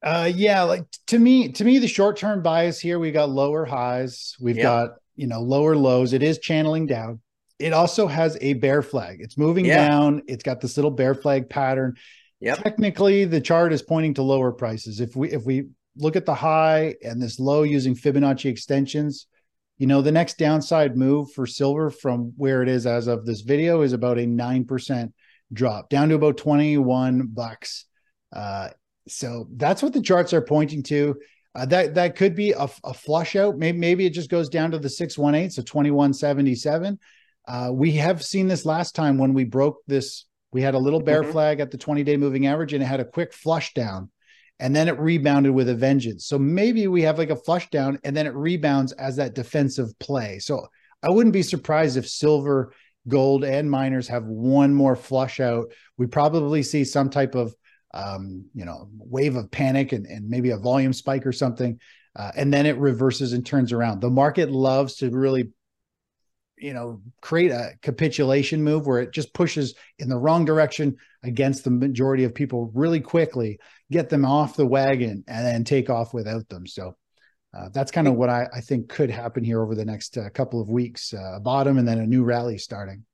Uh, 0.03 0.29
yeah, 0.33 0.63
like 0.63 0.85
to 1.07 1.17
me, 1.17 1.51
to 1.53 1.63
me, 1.63 1.79
the 1.79 1.87
short 1.87 2.17
term 2.17 2.41
bias 2.41 2.79
here, 2.79 2.99
we 2.99 3.11
got 3.11 3.29
lower 3.29 3.65
highs, 3.65 4.35
we've 4.39 4.61
got 4.61 4.91
you 5.15 5.27
know 5.27 5.41
lower 5.41 5.75
lows. 5.75 6.13
It 6.13 6.23
is 6.23 6.39
channeling 6.39 6.85
down 6.85 7.21
it 7.59 7.73
also 7.73 8.07
has 8.07 8.37
a 8.41 8.53
bear 8.53 8.81
flag. 8.81 9.17
It's 9.21 9.37
moving 9.37 9.65
yeah. 9.65 9.87
down. 9.87 10.23
It's 10.27 10.43
got 10.43 10.61
this 10.61 10.77
little 10.77 10.91
bear 10.91 11.15
flag 11.15 11.49
pattern. 11.49 11.95
Yep. 12.41 12.63
Technically, 12.63 13.25
the 13.25 13.39
chart 13.39 13.71
is 13.71 13.81
pointing 13.81 14.15
to 14.15 14.23
lower 14.23 14.51
prices. 14.51 14.99
If 14.99 15.15
we 15.15 15.31
if 15.31 15.45
we 15.45 15.69
look 15.97 16.15
at 16.15 16.25
the 16.25 16.35
high 16.35 16.95
and 17.03 17.21
this 17.21 17.39
low 17.39 17.63
using 17.63 17.95
Fibonacci 17.95 18.49
extensions, 18.49 19.27
you 19.77 19.87
know, 19.87 20.01
the 20.01 20.11
next 20.11 20.37
downside 20.37 20.97
move 20.97 21.31
for 21.31 21.45
silver 21.45 21.89
from 21.89 22.33
where 22.37 22.61
it 22.61 22.69
is 22.69 22.85
as 22.85 23.07
of 23.07 23.25
this 23.25 23.41
video 23.41 23.81
is 23.81 23.93
about 23.93 24.17
a 24.17 24.25
9% 24.25 25.13
drop 25.53 25.89
down 25.89 26.09
to 26.09 26.15
about 26.15 26.37
21 26.37 27.27
bucks. 27.27 27.85
Uh, 28.33 28.69
so 29.07 29.47
that's 29.55 29.83
what 29.83 29.93
the 29.93 30.01
charts 30.01 30.33
are 30.33 30.41
pointing 30.41 30.83
to. 30.83 31.15
Uh, 31.53 31.65
that 31.65 31.95
that 31.95 32.17
could 32.17 32.35
be 32.35 32.51
a, 32.51 32.67
a, 32.83 32.93
flush 32.93 33.37
out. 33.37 33.57
Maybe 33.57 33.77
maybe 33.77 34.05
it 34.05 34.09
just 34.09 34.29
goes 34.29 34.49
down 34.49 34.71
to 34.71 34.79
the 34.79 34.89
618, 34.89 35.51
so 35.51 35.61
2177. 35.61 36.99
Uh, 37.47 37.69
we 37.71 37.93
have 37.93 38.23
seen 38.23 38.47
this 38.47 38.65
last 38.65 38.93
time 38.93 39.17
when 39.17 39.33
we 39.33 39.45
broke 39.45 39.77
this. 39.87 40.25
We 40.51 40.61
had 40.61 40.73
a 40.73 40.79
little 40.79 40.99
bear 40.99 41.21
mm-hmm. 41.21 41.31
flag 41.31 41.59
at 41.61 41.71
the 41.71 41.77
20 41.77 42.03
day 42.03 42.17
moving 42.17 42.47
average 42.47 42.73
and 42.73 42.83
it 42.83 42.87
had 42.87 42.99
a 42.99 43.05
quick 43.05 43.33
flush 43.33 43.73
down 43.73 44.09
and 44.59 44.75
then 44.75 44.87
it 44.87 44.99
rebounded 44.99 45.53
with 45.53 45.69
a 45.69 45.75
vengeance. 45.75 46.25
So 46.25 46.39
maybe 46.39 46.87
we 46.87 47.01
have 47.01 47.17
like 47.17 47.29
a 47.29 47.35
flush 47.35 47.69
down 47.69 47.99
and 48.03 48.15
then 48.15 48.25
it 48.25 48.33
rebounds 48.33 48.93
as 48.93 49.17
that 49.17 49.35
defensive 49.35 49.97
play. 49.99 50.39
So 50.39 50.65
I 51.03 51.09
wouldn't 51.09 51.33
be 51.33 51.43
surprised 51.43 51.97
if 51.97 52.07
silver, 52.07 52.73
gold, 53.07 53.43
and 53.43 53.69
miners 53.69 54.07
have 54.07 54.25
one 54.25 54.73
more 54.73 54.95
flush 54.95 55.39
out. 55.39 55.71
We 55.97 56.07
probably 56.07 56.63
see 56.63 56.83
some 56.83 57.09
type 57.09 57.35
of 57.35 57.53
um, 57.93 58.45
you 58.53 58.65
know 58.65 58.89
wave 58.97 59.35
of 59.35 59.51
panic 59.51 59.93
and, 59.93 60.05
and 60.05 60.29
maybe 60.29 60.51
a 60.51 60.57
volume 60.57 60.93
spike 60.93 61.25
or 61.25 61.31
something. 61.31 61.79
Uh, 62.15 62.31
and 62.35 62.53
then 62.53 62.65
it 62.65 62.77
reverses 62.77 63.33
and 63.33 63.45
turns 63.45 63.73
around. 63.73 63.99
The 63.99 64.09
market 64.09 64.49
loves 64.49 64.95
to 64.97 65.09
really 65.09 65.49
you 66.57 66.73
know 66.73 67.01
create 67.21 67.51
a 67.51 67.71
capitulation 67.81 68.63
move 68.63 68.87
where 68.87 68.99
it 68.99 69.11
just 69.11 69.33
pushes 69.33 69.75
in 69.99 70.09
the 70.09 70.17
wrong 70.17 70.45
direction 70.45 70.95
against 71.23 71.63
the 71.63 71.71
majority 71.71 72.23
of 72.23 72.33
people 72.33 72.71
really 72.73 73.01
quickly 73.01 73.59
get 73.91 74.09
them 74.09 74.25
off 74.25 74.55
the 74.55 74.65
wagon 74.65 75.23
and 75.27 75.45
then 75.45 75.63
take 75.63 75.89
off 75.89 76.13
without 76.13 76.47
them. 76.49 76.65
So 76.65 76.95
uh, 77.55 77.69
that's 77.69 77.91
kind 77.91 78.07
of 78.07 78.15
what 78.15 78.29
I, 78.29 78.47
I, 78.53 78.61
think 78.61 78.89
could 78.89 79.09
happen 79.09 79.43
here 79.43 79.61
over 79.61 79.75
the 79.75 79.85
next 79.85 80.17
uh, 80.17 80.29
couple 80.29 80.59
of 80.59 80.69
weeks 80.69 81.13
uh, 81.13 81.39
bottom 81.39 81.77
and 81.77 81.87
then 81.87 81.99
a 81.99 82.05
new 82.05 82.23
rally 82.23 82.57
starting. 82.57 83.05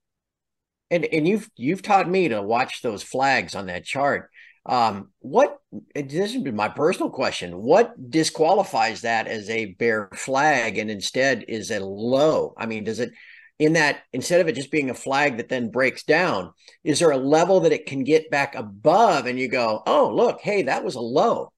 And 0.89 1.06
and 1.06 1.27
you've 1.27 1.49
you've 1.56 1.84
taught 1.84 2.10
me 2.10 2.30
to 2.30 2.41
watch 2.41 2.82
those 2.82 3.04
flags 3.04 3.56
on 3.56 3.67
that 3.67 3.86
chart. 3.86 4.30
Um, 4.65 5.10
what 5.19 5.58
this 5.95 6.34
has 6.34 6.43
been 6.43 6.56
my 6.56 6.69
personal 6.69 7.10
question 7.10 7.58
what 7.58 8.12
disqualifies 8.12 9.01
that 9.01 9.25
as 9.25 9.49
a 9.49 9.73
bear 9.73 10.10
flag 10.13 10.77
and 10.77 10.91
instead 10.91 11.45
is 11.47 11.71
a 11.71 11.80
low? 11.80 12.54
I 12.58 12.65
mean 12.65 12.84
does 12.84 12.99
it 12.99 13.12
in 13.62 13.74
that 13.74 14.00
instead 14.12 14.41
of 14.41 14.47
it 14.47 14.56
just 14.56 14.71
being 14.71 14.89
a 14.89 14.95
flag 14.95 15.38
that 15.38 15.47
then 15.47 15.69
breaks 15.69 16.04
down, 16.04 16.52
is 16.84 16.97
there 16.97 17.12
a 17.12 17.17
level 17.17 17.60
that 17.60 17.71
it 17.71 17.86
can 17.86 18.04
get 18.04 18.32
back 18.32 18.56
above 18.56 19.28
and 19.28 19.38
you 19.38 19.47
go, 19.47 19.84
oh, 19.86 20.12
look, 20.12 20.41
hey, 20.41 20.63
that 20.63 20.84
was 20.84 20.95
a 20.95 21.00
low? 21.00 21.54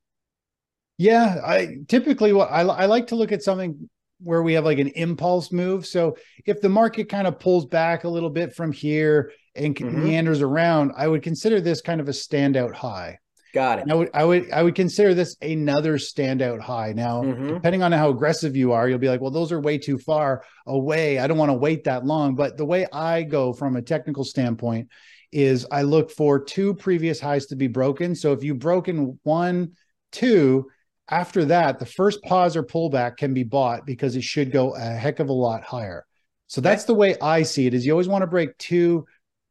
Yeah, 0.98 1.38
I 1.46 1.78
typically 1.88 2.34
what 2.34 2.52
I, 2.52 2.64
I 2.64 2.86
like 2.88 3.08
to 3.08 3.16
look 3.16 3.32
at 3.32 3.42
something 3.42 3.90
where 4.20 4.44
we 4.44 4.52
have 4.54 4.66
like 4.66 4.80
an 4.80 4.90
impulse 4.90 5.54
move. 5.54 5.86
So 5.86 6.18
if 6.46 6.60
the 6.60 6.68
market 6.68 7.08
kind 7.08 7.26
of 7.26 7.40
pulls 7.40 7.66
back 7.66 8.04
a 8.04 8.10
little 8.10 8.30
bit 8.30 8.54
from 8.54 8.74
here 8.74 9.32
and 9.56 9.74
mm-hmm. 9.74 10.04
meanders 10.04 10.42
around, 10.42 10.92
I 10.98 11.08
would 11.08 11.24
consider 11.24 11.62
this 11.62 11.80
kind 11.80 12.02
of 12.02 12.10
a 12.10 12.12
standout 12.12 12.74
high. 12.74 13.20
Got 13.54 13.80
it. 13.80 13.86
I 13.92 13.94
would 13.94 14.10
I 14.16 14.26
would 14.26 14.52
I 14.52 14.64
would 14.64 14.74
consider 14.74 15.14
this 15.14 15.38
another 15.40 15.98
standout 15.98 16.60
high. 16.60 16.92
Now, 16.94 17.22
mm-hmm. 17.22 17.54
depending 17.54 17.84
on 17.84 17.92
how 17.92 18.10
aggressive 18.10 18.56
you 18.56 18.72
are, 18.72 18.90
you'll 18.90 18.98
be 18.98 19.10
like, 19.10 19.22
well, 19.22 19.30
those 19.30 19.52
are 19.52 19.60
way 19.60 19.78
too 19.78 20.00
far 20.00 20.44
away. 20.66 21.20
I 21.20 21.28
don't 21.28 21.38
want 21.38 21.50
to 21.50 21.58
wait 21.58 21.84
that 21.84 22.04
long. 22.04 22.34
But 22.34 22.58
the 22.58 22.66
way 22.66 22.88
I 22.92 23.22
go 23.22 23.54
from 23.54 23.76
a 23.76 23.82
technical 23.84 24.24
standpoint 24.24 24.90
is 25.32 25.68
I 25.72 25.84
look 25.84 26.10
for 26.10 26.44
two 26.44 26.74
previous 26.74 27.20
highs 27.20 27.46
to 27.48 27.56
be 27.56 27.68
broken. 27.68 28.16
So 28.16 28.34
if 28.34 28.44
you've 28.44 28.58
broken 28.58 29.20
one, 29.22 29.74
two, 30.12 30.72
after 31.08 31.46
that, 31.46 31.78
the 31.78 31.86
first 31.86 32.24
pause 32.24 32.56
or 32.56 32.64
pullback 32.64 33.18
can 33.18 33.36
be 33.36 33.44
bought 33.44 33.86
because 33.86 34.16
it 34.16 34.24
should 34.24 34.52
go 34.52 34.76
a 34.76 34.80
heck 34.80 35.20
of 35.20 35.30
a 35.30 35.34
lot 35.34 35.64
higher. 35.64 36.06
So 36.48 36.60
that's 36.60 36.86
the 36.86 36.94
way 36.96 37.18
I 37.22 37.44
see 37.44 37.68
it 37.68 37.76
is 37.76 37.86
you 37.86 37.92
always 37.92 38.08
want 38.08 38.24
to 38.24 38.28
break 38.28 38.58
two 38.58 39.06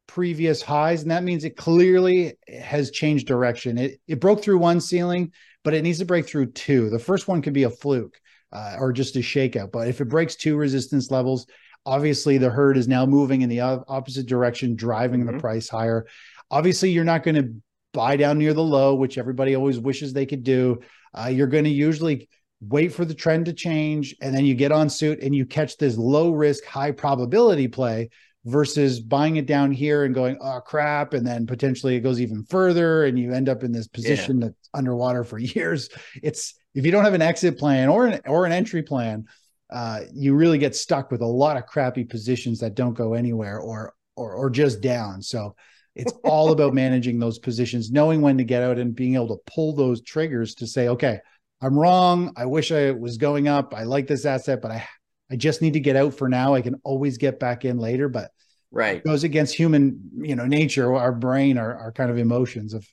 previous 0.07 0.61
highs, 0.61 1.01
and 1.01 1.11
that 1.11 1.23
means 1.23 1.43
it 1.43 1.57
clearly 1.57 2.33
has 2.47 2.91
changed 2.91 3.27
direction. 3.27 3.77
It 3.77 3.99
it 4.07 4.19
broke 4.19 4.43
through 4.43 4.57
one 4.57 4.81
ceiling, 4.81 5.31
but 5.63 5.73
it 5.73 5.81
needs 5.81 5.99
to 5.99 6.05
break 6.05 6.27
through 6.27 6.51
two. 6.51 6.89
The 6.89 6.99
first 6.99 7.27
one 7.27 7.41
could 7.41 7.53
be 7.53 7.63
a 7.63 7.69
fluke 7.69 8.19
uh, 8.51 8.75
or 8.79 8.93
just 8.93 9.15
a 9.15 9.19
shakeout, 9.19 9.71
but 9.71 9.87
if 9.87 10.01
it 10.01 10.05
breaks 10.05 10.35
two 10.35 10.55
resistance 10.55 11.11
levels, 11.11 11.47
obviously 11.85 12.37
the 12.37 12.49
herd 12.49 12.77
is 12.77 12.87
now 12.87 13.05
moving 13.05 13.41
in 13.41 13.49
the 13.49 13.61
opposite 13.61 14.27
direction, 14.27 14.75
driving 14.75 15.23
mm-hmm. 15.23 15.35
the 15.35 15.41
price 15.41 15.69
higher. 15.69 16.05
Obviously, 16.51 16.91
you're 16.91 17.03
not 17.03 17.23
going 17.23 17.35
to 17.35 17.53
buy 17.93 18.15
down 18.15 18.37
near 18.37 18.53
the 18.53 18.63
low, 18.63 18.95
which 18.95 19.17
everybody 19.17 19.55
always 19.55 19.79
wishes 19.79 20.13
they 20.13 20.25
could 20.25 20.43
do. 20.43 20.79
Uh, 21.13 21.27
you're 21.27 21.47
going 21.47 21.63
to 21.63 21.69
usually 21.69 22.27
wait 22.59 22.93
for 22.93 23.05
the 23.05 23.13
trend 23.13 23.45
to 23.45 23.53
change, 23.53 24.15
and 24.21 24.33
then 24.33 24.45
you 24.45 24.55
get 24.55 24.71
on 24.71 24.89
suit 24.89 25.19
and 25.21 25.35
you 25.35 25.45
catch 25.45 25.77
this 25.77 25.97
low 25.97 26.31
risk, 26.31 26.63
high 26.65 26.91
probability 26.91 27.67
play 27.67 28.09
versus 28.45 28.99
buying 28.99 29.37
it 29.37 29.45
down 29.45 29.71
here 29.71 30.03
and 30.03 30.13
going, 30.13 30.37
oh 30.41 30.59
crap, 30.59 31.13
and 31.13 31.25
then 31.25 31.47
potentially 31.47 31.95
it 31.95 32.01
goes 32.01 32.19
even 32.19 32.43
further 32.43 33.05
and 33.05 33.17
you 33.17 33.31
end 33.31 33.47
up 33.47 33.63
in 33.63 33.71
this 33.71 33.87
position 33.87 34.39
yeah. 34.39 34.47
that's 34.47 34.69
underwater 34.73 35.23
for 35.23 35.37
years. 35.39 35.89
It's 36.21 36.55
if 36.75 36.85
you 36.85 36.91
don't 36.91 37.05
have 37.05 37.13
an 37.13 37.21
exit 37.21 37.57
plan 37.57 37.89
or 37.89 38.07
an 38.07 38.21
or 38.25 38.45
an 38.45 38.51
entry 38.51 38.83
plan, 38.83 39.25
uh, 39.71 40.01
you 40.13 40.35
really 40.35 40.57
get 40.57 40.75
stuck 40.75 41.11
with 41.11 41.21
a 41.21 41.25
lot 41.25 41.57
of 41.57 41.65
crappy 41.65 42.03
positions 42.03 42.59
that 42.59 42.75
don't 42.75 42.93
go 42.93 43.13
anywhere 43.13 43.59
or 43.59 43.93
or 44.15 44.33
or 44.33 44.49
just 44.49 44.81
down. 44.81 45.21
So 45.21 45.55
it's 45.95 46.13
all 46.23 46.51
about 46.51 46.73
managing 46.73 47.19
those 47.19 47.39
positions, 47.39 47.91
knowing 47.91 48.21
when 48.21 48.37
to 48.37 48.43
get 48.43 48.63
out 48.63 48.77
and 48.77 48.95
being 48.95 49.15
able 49.15 49.37
to 49.37 49.43
pull 49.45 49.73
those 49.73 50.01
triggers 50.01 50.55
to 50.55 50.67
say, 50.67 50.89
okay, 50.89 51.19
I'm 51.61 51.79
wrong. 51.79 52.33
I 52.35 52.45
wish 52.45 52.73
I 52.73 52.91
was 52.91 53.17
going 53.17 53.47
up. 53.47 53.73
I 53.73 53.83
like 53.83 54.05
this 54.05 54.25
asset, 54.25 54.61
but 54.61 54.71
I 54.71 54.85
I 55.33 55.35
just 55.35 55.63
need 55.63 55.73
to 55.73 55.79
get 55.79 55.95
out 55.95 56.13
for 56.13 56.29
now. 56.29 56.53
I 56.53 56.61
can 56.61 56.79
always 56.83 57.17
get 57.17 57.39
back 57.39 57.65
in 57.65 57.79
later, 57.79 58.07
but 58.07 58.29
right 58.69 58.97
it 58.97 59.03
goes 59.03 59.23
against 59.23 59.55
human, 59.55 60.11
you 60.21 60.35
know, 60.35 60.45
nature, 60.45 60.93
our 60.93 61.11
brain, 61.11 61.57
our, 61.57 61.75
our 61.75 61.91
kind 61.91 62.11
of 62.11 62.19
emotions 62.19 62.75
of 62.75 62.87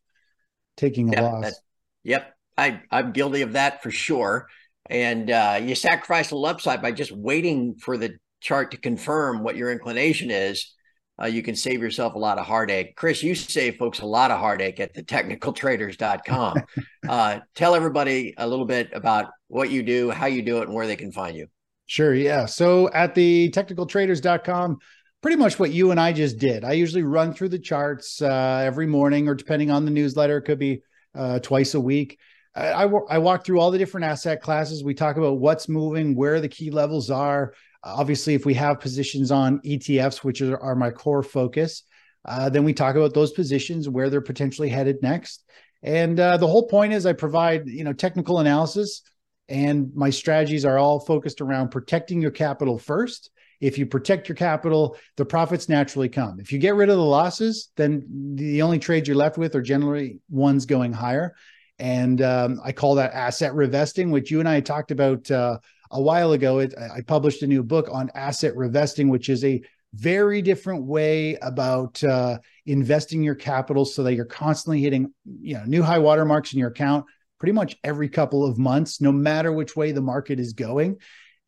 taking 0.79 1.11
a 1.11 1.21
yeah, 1.21 1.23
loss. 1.23 1.45
That, 1.45 1.55
yep. 2.03 2.35
I, 2.57 2.81
I'm 2.91 3.13
guilty 3.13 3.43
of 3.43 3.53
that 3.53 3.83
for 3.83 3.91
sure. 3.91 4.49
And 4.89 5.31
uh, 5.31 5.61
you 5.63 5.75
sacrifice 5.75 6.31
a 6.31 6.35
little 6.35 6.49
upside 6.49 6.81
by 6.81 6.93
just 6.93 7.13
waiting 7.13 7.75
for 7.75 7.99
the 7.99 8.15
chart 8.41 8.71
to 8.71 8.79
confirm 8.79 9.43
what 9.43 9.57
your 9.57 9.71
inclination 9.71 10.31
is. 10.31 10.75
Uh, 11.21 11.27
you 11.27 11.43
can 11.43 11.55
save 11.55 11.83
yourself 11.83 12.15
a 12.15 12.19
lot 12.19 12.39
of 12.39 12.47
heartache. 12.47 12.97
Chris, 12.97 13.23
you 13.23 13.35
save 13.35 13.77
folks 13.77 14.01
a 14.01 14.07
lot 14.07 14.31
of 14.31 14.39
heartache 14.39 14.81
at 14.81 14.95
the 14.95 15.03
technicaltraders.com. 15.03 16.57
uh, 17.11 17.41
tell 17.55 17.75
everybody 17.75 18.33
a 18.39 18.49
little 18.49 18.65
bit 18.65 18.89
about 18.95 19.27
what 19.49 19.69
you 19.69 19.83
do, 19.83 20.11
how 20.11 20.25
you 20.25 20.41
do 20.41 20.61
it, 20.63 20.69
and 20.69 20.75
where 20.75 20.87
they 20.87 20.97
can 20.97 21.13
find 21.13 21.37
you. 21.37 21.47
Sure. 21.91 22.15
Yeah. 22.15 22.47
So 22.47 22.89
at 22.93 23.17
the 23.17 23.51
technicaltraders.com, 23.51 24.79
pretty 25.23 25.37
much 25.37 25.59
what 25.59 25.73
you 25.73 25.91
and 25.91 25.99
I 25.99 26.13
just 26.13 26.39
did. 26.39 26.63
I 26.63 26.75
usually 26.75 27.03
run 27.03 27.35
through 27.35 27.49
the 27.49 27.59
charts 27.59 28.23
uh, 28.23 28.63
every 28.65 28.87
morning, 28.87 29.27
or 29.27 29.35
depending 29.35 29.73
on 29.73 29.85
the 29.85 29.91
newsletter, 29.91 30.37
it 30.37 30.43
could 30.43 30.61
be 30.61 30.83
uh, 31.17 31.41
twice 31.41 31.75
a 31.75 31.81
week. 31.81 32.21
I, 32.55 32.85
I, 32.85 32.85
I, 32.85 33.19
walk 33.19 33.45
through 33.45 33.59
all 33.59 33.73
the 33.73 33.79
different 33.79 34.05
asset 34.05 34.41
classes. 34.41 34.85
We 34.85 34.95
talk 34.95 35.17
about 35.17 35.41
what's 35.41 35.69
moving, 35.69 36.15
where 36.15 36.41
the 36.41 36.49
key 36.49 36.71
levels 36.71 37.11
are. 37.11 37.55
Obviously, 37.83 38.35
if 38.35 38.47
we 38.47 38.55
have 38.55 38.79
positions 38.79 39.33
on 39.33 39.59
ETFs, 39.63 40.19
which 40.19 40.43
are, 40.43 40.63
are 40.63 40.77
my 40.77 40.91
core 40.91 41.25
focus, 41.25 41.83
uh, 42.25 42.49
then 42.51 42.63
we 42.63 42.73
talk 42.73 42.95
about 42.95 43.15
those 43.15 43.33
positions, 43.33 43.89
where 43.89 44.11
they're 44.11 44.21
potentially 44.21 44.69
headed 44.69 45.03
next. 45.03 45.43
And 45.83 46.21
uh, 46.21 46.37
the 46.37 46.47
whole 46.47 46.69
point 46.69 46.93
is 46.93 47.05
I 47.05 47.15
provide, 47.15 47.67
you 47.67 47.83
know, 47.83 47.93
technical 47.93 48.39
analysis 48.39 49.03
and 49.51 49.93
my 49.95 50.11
strategies 50.11 50.65
are 50.65 50.79
all 50.79 51.01
focused 51.01 51.41
around 51.41 51.71
protecting 51.71 52.23
your 52.23 52.31
capital 52.31 52.79
first. 52.79 53.31
If 53.61 53.77
you 53.77 53.85
protect 53.85 54.29
your 54.29 54.37
capital, 54.37 54.97
the 55.17 55.27
profits 55.27 55.69
naturally 55.69 56.09
come. 56.09 56.41
If 56.41 56.53
you 56.53 56.59
get 56.59 56.77
rid 56.77 56.89
of 56.89 56.97
the 56.97 57.05
losses, 57.05 57.71
then 57.77 58.07
the 58.37 58.63
only 58.63 58.79
trades 58.79 59.07
you're 59.07 59.17
left 59.17 59.37
with 59.37 59.55
are 59.55 59.61
generally 59.61 60.21
ones 60.31 60.65
going 60.65 60.93
higher. 60.93 61.35
And 61.79 62.23
um, 62.23 62.61
I 62.65 62.73
call 62.73 62.95
that 62.95 63.13
asset 63.13 63.53
revesting, 63.53 64.11
which 64.11 64.31
you 64.31 64.41
and 64.41 64.49
I 64.49 64.61
talked 64.61 64.93
about 64.93 65.31
uh, 65.31 65.59
a 65.91 66.01
while 66.01 66.33
ago. 66.33 66.61
It, 66.61 66.75
I 66.79 67.01
published 67.03 67.43
a 67.43 67.47
new 67.47 67.63
book 67.63 67.89
on 67.91 68.11
asset 68.15 68.55
revesting, 68.55 69.09
which 69.11 69.29
is 69.29 69.45
a 69.45 69.61
very 69.95 70.41
different 70.41 70.85
way 70.85 71.37
about 71.43 72.03
uh, 72.05 72.39
investing 72.67 73.23
your 73.23 73.35
capital 73.35 73.85
so 73.85 74.05
that 74.05 74.15
you're 74.15 74.25
constantly 74.25 74.81
hitting 74.81 75.13
you 75.41 75.55
know 75.55 75.65
new 75.65 75.83
high 75.83 75.99
watermarks 75.99 76.53
in 76.53 76.61
your 76.61 76.69
account 76.69 77.05
pretty 77.41 77.53
much 77.53 77.77
every 77.83 78.09
couple 78.09 78.45
of 78.45 78.59
months, 78.59 79.01
no 79.01 79.11
matter 79.11 79.51
which 79.51 79.75
way 79.75 79.91
the 79.91 80.01
market 80.01 80.39
is 80.39 80.53
going. 80.53 80.99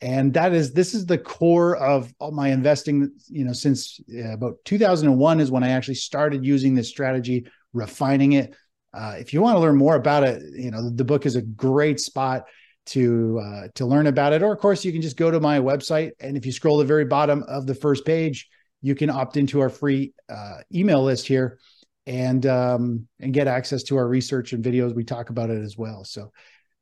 And 0.01 0.35
that 0.35 0.53
is 0.53 0.73
this 0.73 0.95
is 0.95 1.07
the 1.07 1.19
core 1.19 1.77
of 1.77 2.13
my 2.33 2.49
investing. 2.49 3.13
You 3.29 3.45
know, 3.45 3.53
since 3.53 4.01
about 4.33 4.57
2001 4.65 5.39
is 5.39 5.51
when 5.53 5.63
I 5.63 5.69
actually 5.69 5.95
started 5.95 6.45
using 6.45 6.75
this 6.75 6.89
strategy, 6.89 7.47
refining 7.73 8.33
it. 8.33 8.57
Uh, 8.93 9.15
if 9.19 9.33
you 9.33 9.41
want 9.41 9.55
to 9.55 9.61
learn 9.61 9.77
more 9.77 9.95
about 9.95 10.25
it, 10.25 10.43
you 10.55 10.73
know 10.73 10.83
the, 10.83 10.91
the 10.97 11.05
book 11.05 11.25
is 11.25 11.37
a 11.37 11.43
great 11.43 12.01
spot 12.01 12.47
to 12.87 13.41
uh, 13.41 13.69
to 13.77 13.87
learn 13.87 14.09
about 14.09 14.33
it. 14.33 14.43
Or 14.43 14.53
of 14.53 14.59
course, 14.59 14.85
you 14.85 14.91
can 14.91 15.03
just 15.03 15.17
go 15.17 15.31
to 15.31 15.39
my 15.39 15.61
website, 15.61 16.13
and 16.19 16.37
if 16.37 16.45
you 16.45 16.51
scroll 16.51 16.79
the 16.79 16.85
very 16.85 17.05
bottom 17.05 17.45
of 17.47 17.67
the 17.69 17.75
first 17.75 18.05
page, 18.05 18.49
you 18.81 18.97
can 18.97 19.09
opt 19.09 19.37
into 19.37 19.61
our 19.61 19.71
free 19.71 20.15
uh, 20.29 20.57
email 20.75 21.05
list 21.05 21.29
here 21.29 21.61
and 22.07 22.45
um, 22.47 23.07
and 23.21 23.33
get 23.33 23.47
access 23.47 23.83
to 23.85 23.97
our 23.97 24.09
research 24.09 24.53
and 24.53 24.65
videos. 24.65 24.95
We 24.95 25.05
talk 25.05 25.31
about 25.31 25.51
it 25.51 25.63
as 25.63 25.77
well. 25.77 26.05
So 26.05 26.33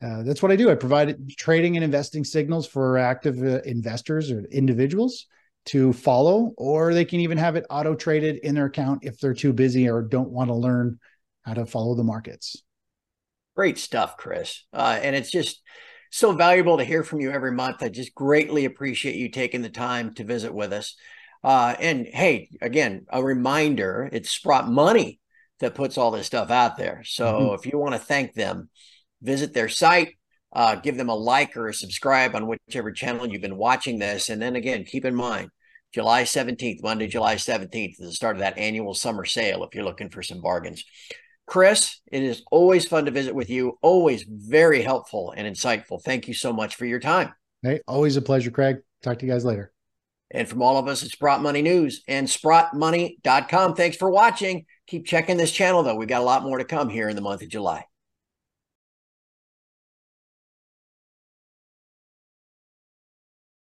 uh, 0.02 0.22
that's 0.22 0.42
what 0.42 0.52
I 0.52 0.56
do. 0.56 0.70
I 0.70 0.74
provide 0.74 1.16
trading 1.37 1.76
and 1.76 1.85
investing 1.85 2.24
signals 2.24 2.66
for 2.66 2.96
active 2.96 3.42
uh, 3.42 3.61
investors 3.62 4.30
or 4.30 4.44
individuals 4.44 5.26
to 5.66 5.92
follow, 5.92 6.52
or 6.56 6.94
they 6.94 7.04
can 7.04 7.20
even 7.20 7.37
have 7.37 7.56
it 7.56 7.66
auto 7.68 7.94
traded 7.94 8.37
in 8.38 8.54
their 8.54 8.66
account 8.66 9.00
if 9.02 9.18
they're 9.20 9.35
too 9.35 9.52
busy 9.52 9.88
or 9.88 10.00
don't 10.00 10.30
want 10.30 10.48
to 10.48 10.54
learn 10.54 10.98
how 11.42 11.52
to 11.52 11.66
follow 11.66 11.94
the 11.94 12.04
markets. 12.04 12.62
Great 13.54 13.78
stuff, 13.78 14.16
Chris. 14.16 14.64
Uh, 14.72 14.98
and 15.02 15.14
it's 15.14 15.30
just 15.30 15.61
so 16.11 16.33
valuable 16.33 16.78
to 16.78 16.85
hear 16.85 17.04
from 17.04 17.20
you 17.20 17.30
every 17.30 17.52
month. 17.52 17.83
I 17.83 17.88
just 17.88 18.14
greatly 18.14 18.64
appreciate 18.64 19.16
you 19.16 19.28
taking 19.28 19.61
the 19.61 19.68
time 19.68 20.14
to 20.14 20.24
visit 20.24 20.54
with 20.54 20.72
us. 20.72 20.96
Uh, 21.42 21.74
and 21.79 22.07
hey, 22.07 22.48
again, 22.61 23.07
a 23.09 23.22
reminder 23.22 24.09
it's 24.12 24.31
Sprott 24.31 24.68
Money 24.68 25.20
that 25.61 25.74
puts 25.74 25.96
all 25.96 26.11
this 26.11 26.26
stuff 26.26 26.50
out 26.50 26.76
there. 26.76 27.03
So 27.05 27.24
mm-hmm. 27.24 27.55
if 27.55 27.70
you 27.70 27.79
want 27.79 27.94
to 27.94 28.00
thank 28.00 28.35
them, 28.35 28.68
visit 29.22 29.53
their 29.53 29.68
site, 29.68 30.14
uh, 30.53 30.76
give 30.76 30.96
them 30.96 31.09
a 31.09 31.14
like 31.14 31.57
or 31.57 31.68
a 31.68 31.74
subscribe 31.74 32.35
on 32.35 32.46
whichever 32.46 32.92
channel 32.92 33.26
you've 33.26 33.42
been 33.42 33.57
watching 33.57 33.98
this. 33.98 34.29
And 34.29 34.40
then 34.40 34.57
again, 34.57 34.85
keep 34.85 35.05
in 35.05 35.14
mind, 35.14 35.50
July 35.92 36.22
17th, 36.22 36.83
Monday, 36.83 37.09
July 37.09 37.35
17th, 37.37 37.92
is 37.92 38.09
the 38.09 38.12
start 38.12 38.37
of 38.37 38.40
that 38.40 38.59
annual 38.59 38.94
summer 38.94 39.24
sale 39.24 39.64
if 39.64 39.74
you're 39.74 39.85
looking 39.85 40.11
for 40.11 40.22
some 40.22 40.40
bargains. 40.40 40.85
Chris, 41.46 42.00
it 42.12 42.22
is 42.22 42.44
always 42.53 42.87
fun 42.87 43.07
to 43.07 43.11
visit 43.11 43.35
with 43.35 43.50
you, 43.50 43.76
always 43.83 44.24
very 44.29 44.83
helpful 44.83 45.35
and 45.37 45.48
insightful. 45.48 46.00
Thank 46.00 46.29
you 46.29 46.35
so 46.35 46.53
much 46.53 46.76
for 46.76 46.87
your 46.87 47.00
time. 47.00 47.33
Hey, 47.62 47.81
always 47.88 48.16
a 48.16 48.22
pleasure, 48.22 48.53
Craig. 48.53 48.79
Talk 49.03 49.18
to 49.18 49.26
you 49.26 49.33
guys 49.33 49.44
later. 49.44 49.72
And 50.31 50.49
from 50.49 50.62
all 50.62 50.79
of 50.79 50.87
us 50.87 51.03
at 51.03 51.11
Sprott 51.11 51.43
Money 51.43 51.62
News 51.62 52.03
and 52.07 52.27
SprottMoney.com, 52.27 53.75
thanks 53.75 53.97
for 53.97 54.11
watching. 54.11 54.66
Keep 54.87 55.07
checking 55.07 55.37
this 55.37 55.53
channel, 55.53 55.83
though. 55.83 55.97
We've 55.97 56.09
got 56.09 56.23
a 56.23 56.25
lot 56.25 56.43
more 56.43 56.59
to 56.59 56.64
come 56.64 56.88
here 56.88 57.09
in 57.09 57.16
the 57.16 57.23
month 57.23 57.43
of 57.43 57.49
July. 57.49 57.85